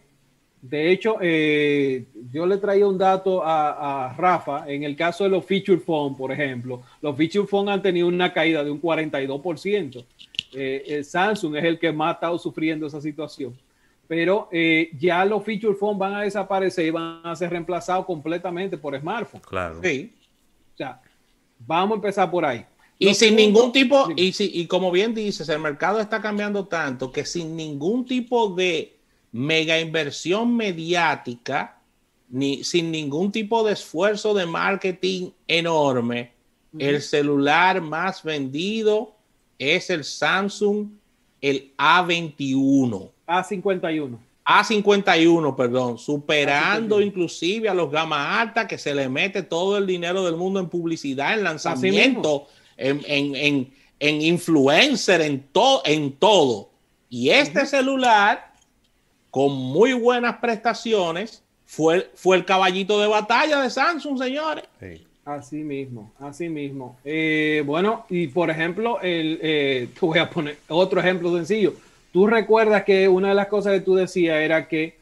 De 0.61 0.91
hecho, 0.91 1.17
eh, 1.21 2.05
yo 2.31 2.45
le 2.45 2.57
traía 2.57 2.87
un 2.87 2.97
dato 2.97 3.41
a, 3.43 4.13
Rafa. 4.17 4.65
En 4.67 4.83
el 4.83 4.95
caso 4.95 5.23
de 5.23 5.29
los 5.29 5.45
feature 5.45 5.79
phone, 5.79 6.15
por 6.15 6.31
ejemplo, 6.31 6.81
los 7.01 7.15
feature 7.15 7.47
phone 7.47 7.69
han 7.69 7.81
tenido 7.81 8.07
una 8.07 8.33
caída 8.33 8.63
de 8.63 8.71
un 8.71 8.81
42%. 8.81 10.03
Eh, 10.53 10.83
el 10.87 11.05
Samsung 11.05 11.55
es 11.57 11.63
el 11.63 11.79
que 11.79 11.91
más 11.91 12.09
ha 12.09 12.13
estado 12.13 12.39
sufriendo 12.39 12.87
esa 12.87 12.99
situación. 13.01 13.55
Pero 14.07 14.47
eh, 14.51 14.89
ya 14.97 15.23
los 15.25 15.43
feature 15.43 15.75
phone 15.75 15.97
van 15.97 16.15
a 16.15 16.21
desaparecer 16.21 16.85
y 16.85 16.91
van 16.91 17.21
a 17.23 17.35
ser 17.35 17.49
reemplazados 17.49 18.05
completamente 18.05 18.77
por 18.77 18.97
smartphones. 18.97 19.45
Claro. 19.45 19.79
Sí. 19.83 20.13
O 20.73 20.77
sea, 20.77 21.01
vamos 21.59 21.91
a 21.91 21.95
empezar 21.95 22.31
por 22.31 22.45
ahí. 22.45 22.65
Y 22.99 23.13
sin 23.13 23.35
ningún 23.35 23.71
tipo, 23.71 24.09
y, 24.15 24.33
si, 24.33 24.49
y 24.53 24.65
como 24.65 24.91
bien 24.91 25.13
dices, 25.13 25.47
el 25.49 25.59
mercado 25.59 25.99
está 25.99 26.21
cambiando 26.21 26.65
tanto 26.65 27.11
que 27.11 27.25
sin 27.25 27.55
ningún 27.55 28.05
tipo 28.05 28.49
de 28.49 28.97
mega 29.31 29.79
inversión 29.79 30.55
mediática, 30.55 31.79
ni 32.29 32.63
sin 32.63 32.91
ningún 32.91 33.31
tipo 33.31 33.63
de 33.63 33.73
esfuerzo 33.73 34.33
de 34.33 34.45
marketing 34.45 35.29
enorme, 35.47 36.31
el 36.77 37.01
celular 37.01 37.81
más 37.81 38.23
vendido 38.23 39.15
es 39.57 39.89
el 39.89 40.03
Samsung, 40.03 40.87
el 41.41 41.71
A21. 41.77 43.09
A51. 43.27 44.17
A51, 44.45 45.55
perdón, 45.55 45.97
superando 45.97 47.01
inclusive 47.01 47.67
a 47.67 47.73
los 47.73 47.91
gama 47.91 48.39
alta 48.39 48.67
que 48.67 48.77
se 48.77 48.95
le 48.95 49.09
mete 49.09 49.43
todo 49.43 49.77
el 49.77 49.85
dinero 49.85 50.23
del 50.23 50.37
mundo 50.37 50.59
en 50.59 50.69
publicidad, 50.69 51.33
en 51.33 51.43
lanzamiento, 51.43 52.47
en, 52.77 53.01
en, 53.05 53.71
en, 53.99 54.21
influencer, 54.21 55.21
en, 55.21 55.43
en 55.85 56.11
todo. 56.13 56.69
Y 57.09 57.29
este 57.29 57.65
celular, 57.65 58.53
con 59.31 59.53
muy 59.53 59.93
buenas 59.93 60.37
prestaciones, 60.37 61.43
fue, 61.65 62.09
fue 62.15 62.37
el 62.37 62.45
caballito 62.45 62.99
de 63.01 63.07
batalla 63.07 63.61
de 63.61 63.69
Samsung, 63.69 64.17
señores. 64.17 64.63
Así 65.25 65.57
mismo, 65.57 66.13
así 66.19 66.47
mismo. 66.47 66.97
Eh, 67.03 67.61
bueno, 67.65 68.05
y 68.09 68.27
por 68.27 68.49
ejemplo, 68.49 69.01
el, 69.01 69.39
eh, 69.41 69.89
te 69.99 70.05
voy 70.05 70.19
a 70.19 70.29
poner 70.29 70.57
otro 70.69 70.99
ejemplo 70.99 71.35
sencillo 71.35 71.73
Tú 72.11 72.25
recuerdas 72.25 72.83
que 72.83 73.07
una 73.07 73.29
de 73.29 73.35
las 73.35 73.47
cosas 73.47 73.73
que 73.73 73.81
tú 73.81 73.95
decías 73.95 74.37
era 74.37 74.67
que 74.67 74.97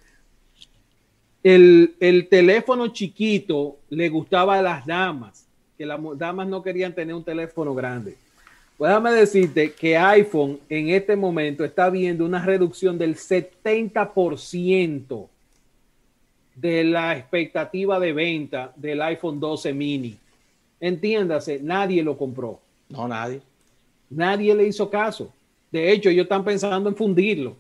el, 1.44 1.96
teléfono 2.30 2.90
chiquito 2.90 3.78
le 3.90 4.10
gustaba 4.10 4.58
a 4.58 4.62
las 4.62 4.86
damas, 4.86 5.45
que 5.78 5.86
las 5.86 6.00
damas 6.18 6.48
no 6.48 6.64
querían 6.64 6.94
tener 6.94 7.16
un 7.16 7.24
teléfono 7.24 7.76
grande. 7.76 8.18
Pues 8.78 8.90
déjame 8.90 9.12
decirte 9.12 9.72
que 9.72 9.98
iPhone 9.98 10.60
en 10.68 10.90
este 10.90 11.16
momento 11.16 11.64
está 11.64 11.90
viendo 11.90 12.26
una 12.26 12.44
reducción 12.44 12.98
del 12.98 13.16
70% 13.16 15.30
de 16.56 16.84
la 16.84 17.18
expectativa 17.18 18.00
de 18.00 18.14
venta 18.14 18.74
del 18.76 19.02
iPhone 19.02 19.40
12 19.40 19.74
mini. 19.74 20.18
Entiéndase, 20.80 21.60
nadie 21.62 22.04
lo 22.04 22.18
compró. 22.18 22.60
No, 22.90 23.08
nadie. 23.08 23.42
Nadie 24.10 24.54
le 24.54 24.68
hizo 24.68 24.90
caso. 24.90 25.34
De 25.72 25.92
hecho, 25.92 26.10
ellos 26.10 26.24
están 26.24 26.44
pensando 26.44 26.90
en 26.90 26.96
fundirlo. 26.96 27.56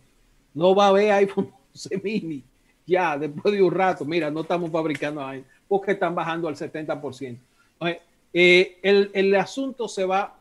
No 0.53 0.75
va 0.75 0.87
a 0.87 0.89
haber 0.89 1.11
iPhone 1.13 1.49
12 1.73 2.01
mini. 2.03 2.43
Ya, 2.85 3.17
después 3.17 3.53
de 3.53 3.63
un 3.63 3.73
rato, 3.73 4.05
mira, 4.05 4.29
no 4.29 4.41
estamos 4.41 4.69
fabricando 4.69 5.25
iPhone 5.25 5.47
porque 5.67 5.93
están 5.93 6.13
bajando 6.13 6.47
al 6.47 6.55
70%. 6.55 7.37
Eh, 8.33 8.77
el, 8.81 9.35
asunto 9.35 9.87
se 9.87 10.05
va 10.05 10.35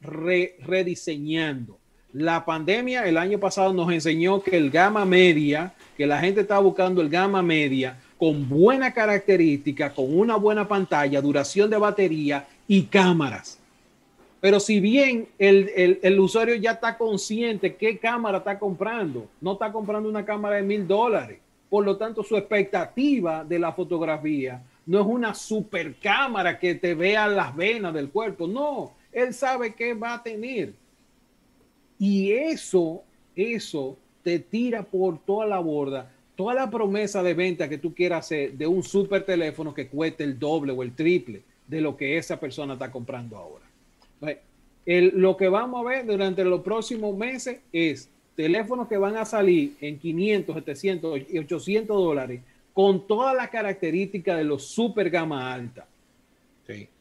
rediseñando. 0.00 1.78
La 2.12 2.44
pandemia 2.44 3.06
el 3.06 3.18
año 3.18 3.38
pasado 3.38 3.72
nos 3.72 3.92
enseñó 3.92 4.42
que 4.42 4.56
el 4.56 4.70
gama 4.70 5.04
media, 5.04 5.74
que 5.96 6.06
la 6.06 6.18
gente 6.18 6.40
estaba 6.40 6.60
buscando 6.60 7.00
el 7.02 7.08
gama 7.08 7.42
media 7.42 7.98
con 8.18 8.48
buena 8.48 8.92
característica, 8.92 9.92
con 9.92 10.18
una 10.18 10.36
buena 10.36 10.66
pantalla, 10.66 11.20
duración 11.20 11.68
de 11.70 11.76
batería 11.76 12.46
y 12.66 12.82
cámaras. 12.84 13.58
Pero 14.40 14.60
si 14.60 14.80
bien 14.80 15.28
el, 15.38 16.18
usuario 16.18 16.54
ya 16.56 16.72
está 16.72 16.96
consciente 16.96 17.76
qué 17.76 17.98
cámara 17.98 18.38
está 18.38 18.58
comprando, 18.58 19.28
no 19.40 19.52
está 19.52 19.72
comprando 19.72 20.08
una 20.08 20.24
cámara 20.24 20.56
de 20.56 20.62
mil 20.62 20.86
dólares. 20.86 21.38
Por 21.68 21.84
lo 21.84 21.96
tanto, 21.96 22.22
su 22.22 22.36
expectativa 22.36 23.44
de 23.44 23.58
la 23.58 23.72
fotografía 23.72 24.62
no 24.86 25.00
es 25.00 25.06
una 25.06 25.34
super 25.34 25.94
cámara 25.96 26.58
que 26.58 26.74
te 26.74 26.94
vea 26.94 27.26
las 27.26 27.54
venas 27.54 27.92
del 27.92 28.08
cuerpo. 28.10 28.46
No, 28.46 28.94
él 29.12 29.34
sabe 29.34 29.74
qué 29.74 29.94
va 29.94 30.14
a 30.14 30.22
tener. 30.22 30.72
Y 31.98 32.32
eso, 32.32 33.02
eso 33.34 33.96
te 34.22 34.38
tira 34.38 34.82
por 34.82 35.18
toda 35.18 35.46
la 35.46 35.58
borda 35.58 36.12
toda 36.34 36.52
la 36.52 36.68
promesa 36.68 37.22
de 37.22 37.32
venta 37.32 37.66
que 37.66 37.78
tú 37.78 37.94
quieras 37.94 38.26
hacer 38.26 38.52
de 38.52 38.66
un 38.66 38.82
super 38.82 39.24
teléfono 39.24 39.72
que 39.72 39.88
cueste 39.88 40.22
el 40.22 40.38
doble 40.38 40.70
o 40.70 40.82
el 40.82 40.94
triple 40.94 41.40
de 41.66 41.80
lo 41.80 41.96
que 41.96 42.18
esa 42.18 42.38
persona 42.38 42.74
está 42.74 42.92
comprando 42.92 43.38
ahora 43.38 43.66
lo 44.86 45.36
que 45.36 45.48
vamos 45.48 45.84
a 45.84 45.88
ver 45.88 46.06
durante 46.06 46.44
los 46.44 46.60
próximos 46.60 47.16
meses 47.16 47.60
es 47.72 48.08
teléfonos 48.36 48.86
que 48.86 48.96
van 48.96 49.16
a 49.16 49.24
salir 49.24 49.76
en 49.80 49.98
500, 49.98 50.54
700 50.54 51.20
y 51.30 51.38
800 51.38 51.96
dólares 51.96 52.40
con 52.76 53.06
todas 53.06 53.34
las 53.34 53.48
características 53.48 54.36
de 54.36 54.44
los 54.44 54.66
super 54.66 55.08
gama 55.08 55.50
alta. 55.50 55.86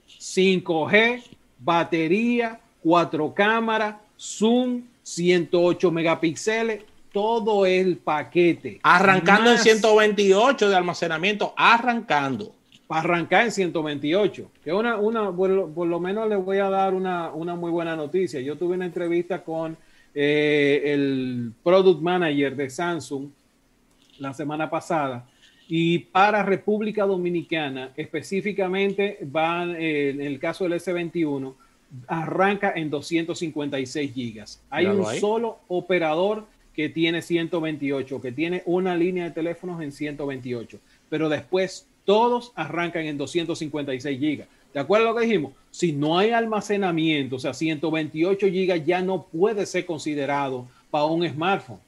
5G, 0.07 1.21
batería, 1.59 2.61
cuatro 2.81 3.33
cámaras, 3.33 3.97
zoom, 4.17 4.83
108 5.03 5.91
megapíxeles, 5.91 6.81
todo 7.11 7.65
el 7.65 7.97
paquete. 7.97 8.79
Arrancando 8.83 9.51
en 9.51 9.57
128 9.57 10.69
de 10.69 10.75
almacenamiento, 10.77 11.53
arrancando 11.57 12.55
para 12.87 13.01
arrancar 13.01 13.43
en 13.43 13.51
128. 13.51 14.51
Que 14.63 14.71
una, 14.71 14.95
una 14.95 15.29
por, 15.29 15.49
lo, 15.49 15.99
menos 15.99 16.29
les 16.29 16.41
voy 16.41 16.59
a 16.59 16.69
dar 16.69 16.93
una, 16.93 17.31
muy 17.33 17.71
buena 17.71 17.97
noticia. 17.97 18.39
Yo 18.39 18.57
tuve 18.57 18.75
una 18.75 18.85
entrevista 18.85 19.43
con 19.43 19.75
eh, 20.13 20.83
el 20.85 21.51
product 21.61 22.01
manager 22.01 22.55
de 22.55 22.69
Samsung 22.69 23.27
la 24.19 24.33
semana 24.33 24.69
pasada 24.69 25.25
y 25.67 25.99
para 25.99 26.43
República 26.43 27.05
Dominicana 27.05 27.91
específicamente 27.95 29.17
van, 29.21 29.75
eh, 29.75 30.09
en 30.09 30.21
el 30.21 30.39
caso 30.39 30.63
del 30.65 30.73
S21, 30.73 31.53
arranca 32.07 32.73
en 32.75 32.89
256 32.89 34.13
gigas. 34.13 34.61
Hay 34.69 34.85
un 34.85 35.05
solo 35.19 35.59
operador 35.67 36.45
que 36.73 36.89
tiene 36.89 37.21
128, 37.21 38.21
que 38.21 38.31
tiene 38.31 38.61
una 38.65 38.95
línea 38.95 39.25
de 39.25 39.31
teléfonos 39.31 39.81
en 39.81 39.91
128, 39.91 40.79
pero 41.09 41.29
después 41.29 41.87
todos 42.03 42.51
arrancan 42.55 43.05
en 43.05 43.17
256 43.17 44.19
gigas. 44.19 44.47
¿De 44.73 44.81
acuerdo 44.81 45.07
a 45.07 45.11
lo 45.11 45.17
que 45.17 45.25
dijimos? 45.25 45.53
Si 45.71 45.93
no 45.93 46.19
hay 46.19 46.31
almacenamiento, 46.31 47.37
o 47.37 47.39
sea, 47.39 47.53
128 47.53 48.47
gigas 48.47 48.85
ya 48.85 49.01
no 49.01 49.23
puede 49.23 49.65
ser 49.65 49.85
considerado 49.85 50.67
para 50.91 51.05
un 51.05 51.27
smartphone. 51.27 51.79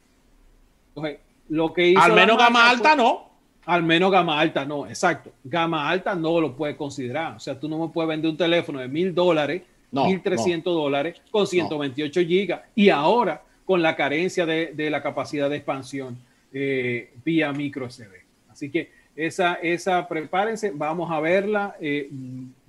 Entonces, 0.96 1.20
lo 1.50 1.74
que 1.74 1.90
hizo 1.90 2.02
al 2.02 2.14
menos 2.14 2.38
gama 2.38 2.70
alta 2.70 2.96
no. 2.96 3.27
Al 3.68 3.84
menos 3.84 4.12
gama 4.12 4.40
alta 4.40 4.66
no, 4.66 4.88
exacto. 4.88 5.32
Gama 5.44 5.90
alta 5.90 6.16
no 6.16 6.42
lo 6.42 6.56
puede 6.56 6.76
considerar. 6.76 7.36
O 7.36 7.40
sea, 7.40 7.60
tú 7.60 7.68
no 7.70 7.78
me 7.78 7.94
puedes 7.94 8.08
vender 8.10 8.32
un 8.32 8.38
teléfono 8.38 8.80
de 8.80 8.88
mil 8.88 9.14
dólares, 9.14 9.62
mil 9.92 10.22
trescientos 10.22 10.74
dólares 10.74 11.22
con 11.30 11.46
128 11.46 12.22
gigas. 12.22 12.62
Y 12.74 12.90
ahora 12.90 13.44
con 13.66 13.82
la 13.82 13.96
carencia 13.96 14.46
de, 14.46 14.90
la 14.90 15.04
capacidad 15.04 15.50
de 15.50 15.58
expansión 15.58 16.18
eh, 16.54 17.12
vía 17.24 17.52
micro 17.52 17.90
SD. 17.90 18.24
Así 18.50 18.72
que 18.72 18.90
esa, 19.16 19.56
esa, 19.56 20.08
prepárense, 20.08 20.72
vamos 20.74 21.12
a 21.12 21.20
verla. 21.20 21.76
Eh, 21.82 22.10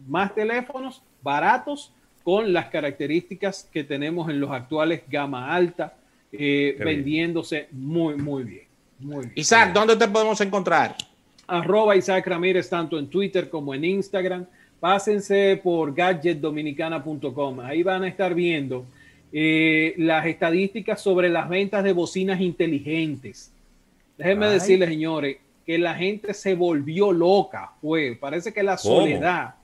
más 0.07 0.35
teléfonos 0.35 1.03
baratos 1.23 1.93
con 2.25 2.53
las 2.53 2.67
características 2.67 3.69
que 3.73 3.85
tenemos 3.85 4.29
en 4.29 4.41
los 4.41 4.51
actuales 4.51 5.03
gama 5.09 5.55
alta, 5.55 5.97
eh, 6.33 6.77
vendiéndose 6.79 7.69
muy, 7.73 8.17
muy 8.17 8.45
bien, 8.45 8.68
muy 8.99 9.31
Isaac, 9.35 9.73
¿dónde 9.73 9.97
te 9.97 10.09
podemos 10.09 10.41
encontrar? 10.41 10.97
Arroba 11.47 11.97
Isaac 11.97 12.27
Ramírez, 12.27 12.69
tanto 12.69 12.99
en 12.99 13.09
Twitter 13.09 13.49
como 13.49 13.75
en 13.75 13.85
Instagram. 13.85 14.47
Pásense 14.81 15.61
por 15.63 15.95
gadgetdominicana.com. 15.95 17.61
Ahí 17.61 17.83
van 17.83 18.05
a 18.05 18.09
estar 18.09 18.35
viendo 18.35 18.85
eh, 19.33 19.95
las 19.99 20.27
estadísticas 20.27 21.01
sobre 21.01 21.29
las 21.29 21.49
ventas 21.49 21.83
de 21.85 21.93
bocinas 21.93 22.41
inteligentes. 22.41 23.51
Déjenme 24.17 24.49
decirles, 24.49 24.89
señores, 24.89 25.39
que 25.67 25.79
la 25.79 25.95
gente 25.95 26.35
se 26.35 26.55
volvió 26.55 27.13
loca. 27.13 27.73
Fue, 27.81 28.17
parece 28.19 28.53
que 28.53 28.63
la 28.63 28.79
soledad, 28.79 29.55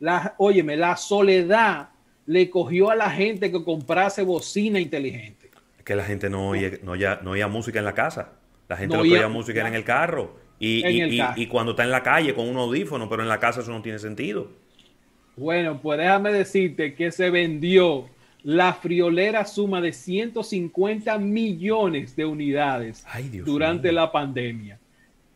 la, 0.00 0.34
óyeme, 0.38 0.76
la 0.76 0.96
soledad 0.96 1.88
le 2.26 2.50
cogió 2.50 2.90
a 2.90 2.96
la 2.96 3.10
gente 3.10 3.50
que 3.50 3.62
comprase 3.62 4.22
bocina 4.22 4.80
inteligente. 4.80 5.50
Es 5.78 5.84
que 5.84 5.94
la 5.94 6.04
gente 6.04 6.28
no 6.28 6.48
oye, 6.48 6.80
no, 6.82 6.96
ya, 6.96 7.20
no 7.22 7.32
oía 7.32 7.48
música 7.48 7.78
en 7.78 7.84
la 7.84 7.94
casa. 7.94 8.32
La 8.68 8.76
gente 8.76 8.96
no 8.96 9.02
oía 9.02 9.28
música 9.28 9.66
en 9.66 9.74
el 9.74 9.84
carro. 9.84 10.36
Y, 10.58 10.82
y, 11.36 11.46
cuando 11.46 11.72
está 11.72 11.84
en 11.84 11.90
la 11.90 12.02
calle 12.02 12.34
con 12.34 12.48
un 12.48 12.56
audífono, 12.56 13.08
pero 13.08 13.22
en 13.22 13.28
la 13.28 13.38
casa 13.38 13.60
eso 13.60 13.70
no 13.70 13.82
tiene 13.82 13.98
sentido. 13.98 14.48
Bueno, 15.36 15.80
pues 15.82 15.98
déjame 15.98 16.32
decirte 16.32 16.94
que 16.94 17.10
se 17.10 17.28
vendió 17.28 18.08
la 18.44 18.74
friolera 18.74 19.44
suma 19.46 19.80
de 19.80 19.92
150 19.92 21.18
millones 21.18 22.14
de 22.14 22.24
unidades 22.24 23.04
durante 23.44 23.90
la 23.90 24.12
pandemia. 24.12 24.78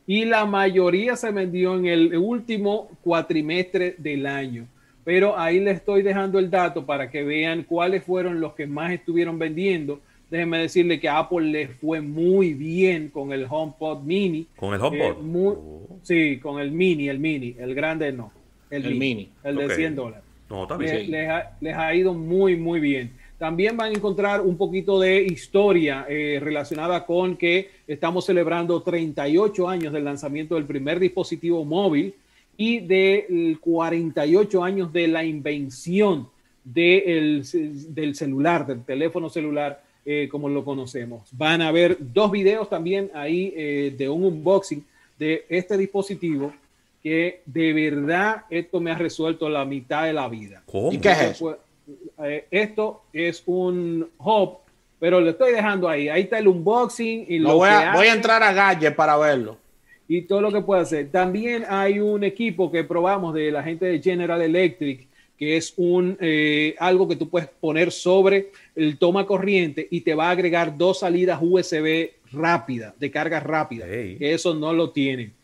Y 0.07 0.25
la 0.25 0.47
mayoría 0.47 1.17
se 1.17 1.31
vendió 1.33 1.77
en 1.77 1.87
el 1.87 2.17
último 2.17 2.91
cuatrimestre 3.03 3.97
del 3.99 4.27
año. 4.27 4.67
Pero 5.05 5.39
ahí 5.39 5.59
les 5.59 5.77
estoy 5.77 6.03
dejando 6.03 6.39
el 6.39 6.51
dato 6.51 6.85
para 6.85 7.11
que 7.11 7.25
vean 7.25 7.63
cuáles 7.63 8.05
fueron 8.05 8.41
los 8.41 8.55
que 8.55 8.67
más 8.67 8.93
estuvieron 8.93 9.39
vendiendo. 9.39 10.01
Déjenme 10.31 10.59
decirle 10.59 11.01
que 11.01 11.09
a 11.09 11.19
Apple 11.19 11.47
le 11.47 11.69
fue 11.69 12.01
muy 12.01 12.53
bien 12.53 13.09
con 13.09 13.33
el 13.33 13.47
HomePod 13.49 14.03
Mini. 14.03 14.47
¿Con 14.57 14.75
el 14.75 14.81
HomePod? 14.81 15.17
Oh. 15.35 15.99
Sí, 16.03 16.39
con 16.39 16.61
el 16.61 16.71
Mini, 16.71 17.09
el 17.09 17.19
Mini. 17.19 17.57
El 17.59 17.75
grande 17.75 18.13
no. 18.13 18.33
El, 18.71 18.95
mini, 18.97 19.31
El 19.43 19.57
de 19.57 19.75
100 19.75 19.97
dólares. 19.97 20.25
No, 20.51 20.67
también. 20.67 21.11
Les, 21.61 21.75
ha, 21.75 21.95
ido 21.95 22.15
muy, 22.15 22.57
muy 22.57 22.81
bien. 22.81 23.13
También 23.39 23.77
van 23.77 23.93
a 23.93 23.95
encontrar 23.95 24.41
un 24.41 24.57
poquito 24.57 24.99
de 24.99 25.23
historia 25.23 26.07
eh, 26.09 26.39
relacionada 26.43 27.07
con 27.07 27.37
que 27.37 27.71
estamos 27.87 28.27
celebrando 28.27 28.83
38 28.83 29.69
años 29.69 29.93
del 29.93 30.05
lanzamiento 30.05 30.57
del 30.57 30.65
primer 30.65 30.99
dispositivo 30.99 31.65
móvil 31.65 32.15
y 32.57 32.81
de 32.81 33.57
48 33.61 34.65
años 34.65 34.93
de 34.93 35.09
la 35.09 35.25
invención 35.25 36.29
del 36.65 37.45
celular, 38.15 38.67
del 38.67 38.85
teléfono 38.85 39.31
celular, 39.31 39.83
eh, 40.11 40.27
como 40.27 40.49
lo 40.49 40.65
conocemos. 40.65 41.29
Van 41.33 41.61
a 41.61 41.71
ver 41.71 41.99
dos 42.01 42.31
videos 42.31 42.71
también 42.71 43.11
ahí 43.13 43.53
eh, 43.55 43.95
de 43.95 44.09
un 44.09 44.25
unboxing 44.25 44.83
de 45.19 45.45
este 45.51 45.77
dispositivo 45.77 46.51
que 47.03 47.43
de 47.45 47.75
verdad 47.75 48.45
esto 48.49 48.81
me 48.81 48.91
ha 48.91 48.97
resuelto 48.97 49.51
la 49.51 49.67
mitad 49.67 50.05
de 50.05 50.15
la 50.15 50.27
vida. 50.27 50.63
¿Y 50.91 50.97
qué 50.97 51.11
es 51.11 51.21
eso? 51.33 51.59
Eh, 52.25 52.47
esto 52.51 53.03
es 53.13 53.43
un 53.45 54.09
hub, 54.19 54.61
pero 54.99 55.21
le 55.21 55.33
estoy 55.33 55.53
dejando 55.53 55.87
ahí. 55.87 56.09
Ahí 56.09 56.23
está 56.23 56.39
el 56.39 56.49
unboxing 56.49 57.27
y 57.29 57.39
lo, 57.39 57.57
voy, 57.57 57.69
a, 57.69 57.93
voy 57.93 58.07
a 58.07 58.15
entrar 58.15 58.43
a 58.43 58.55
Gadget 58.55 58.97
para 58.97 59.15
verlo. 59.19 59.59
Y 60.09 60.23
todo 60.23 60.41
lo 60.41 60.51
que 60.51 60.63
puede 60.63 60.81
hacer. 60.81 61.11
También 61.11 61.67
hay 61.69 62.01
un 62.01 62.25
equipo 62.25 62.73
que 62.73 62.83
probamos 62.83 63.35
de 63.35 63.53
la 63.53 63.63
gente 63.63 63.85
de 63.85 64.01
General 64.01 64.41
Electric, 64.41 65.07
que 65.39 65.57
es 65.57 65.73
un 65.77 66.17
eh, 66.21 66.75
algo 66.79 67.07
que 67.07 67.17
tú 67.17 67.29
puedes 67.29 67.49
poner 67.49 67.93
sobre 67.93 68.51
el 68.79 68.97
toma 68.99 69.27
corriente 69.27 69.87
y 69.91 70.03
te 70.03 70.15
va 70.15 70.29
a 70.29 70.31
agregar 70.31 70.79
dos 70.79 71.01
salidas 71.01 71.41
USB 71.43 72.11
rápidas, 72.33 72.99
de 72.99 73.11
carga 73.11 73.41
rápida. 73.41 73.87
Que 73.87 74.33
eso 74.33 74.55
no 74.55 74.73
lo 74.73 74.91
tienen. 74.91 75.35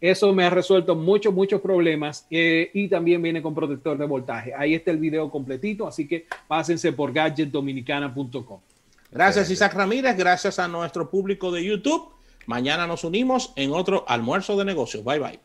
Eso 0.00 0.32
me 0.32 0.44
ha 0.44 0.50
resuelto 0.50 0.94
muchos, 0.94 1.32
muchos 1.34 1.60
problemas 1.60 2.26
eh, 2.30 2.70
y 2.74 2.88
también 2.88 3.22
viene 3.22 3.42
con 3.42 3.54
protector 3.54 3.96
de 3.96 4.04
voltaje. 4.04 4.52
Ahí 4.56 4.74
está 4.74 4.90
el 4.90 4.98
video 4.98 5.30
completito, 5.30 5.86
así 5.86 6.06
que 6.06 6.26
pásense 6.46 6.92
por 6.92 7.12
gadgetdominicana.com. 7.12 8.60
Gracias 9.10 9.50
Isaac 9.50 9.74
Ramírez, 9.74 10.16
gracias 10.16 10.58
a 10.58 10.68
nuestro 10.68 11.08
público 11.10 11.50
de 11.50 11.64
YouTube. 11.64 12.10
Mañana 12.46 12.86
nos 12.86 13.04
unimos 13.04 13.52
en 13.56 13.72
otro 13.72 14.04
almuerzo 14.06 14.56
de 14.56 14.64
negocios. 14.64 15.02
Bye 15.02 15.18
bye. 15.18 15.40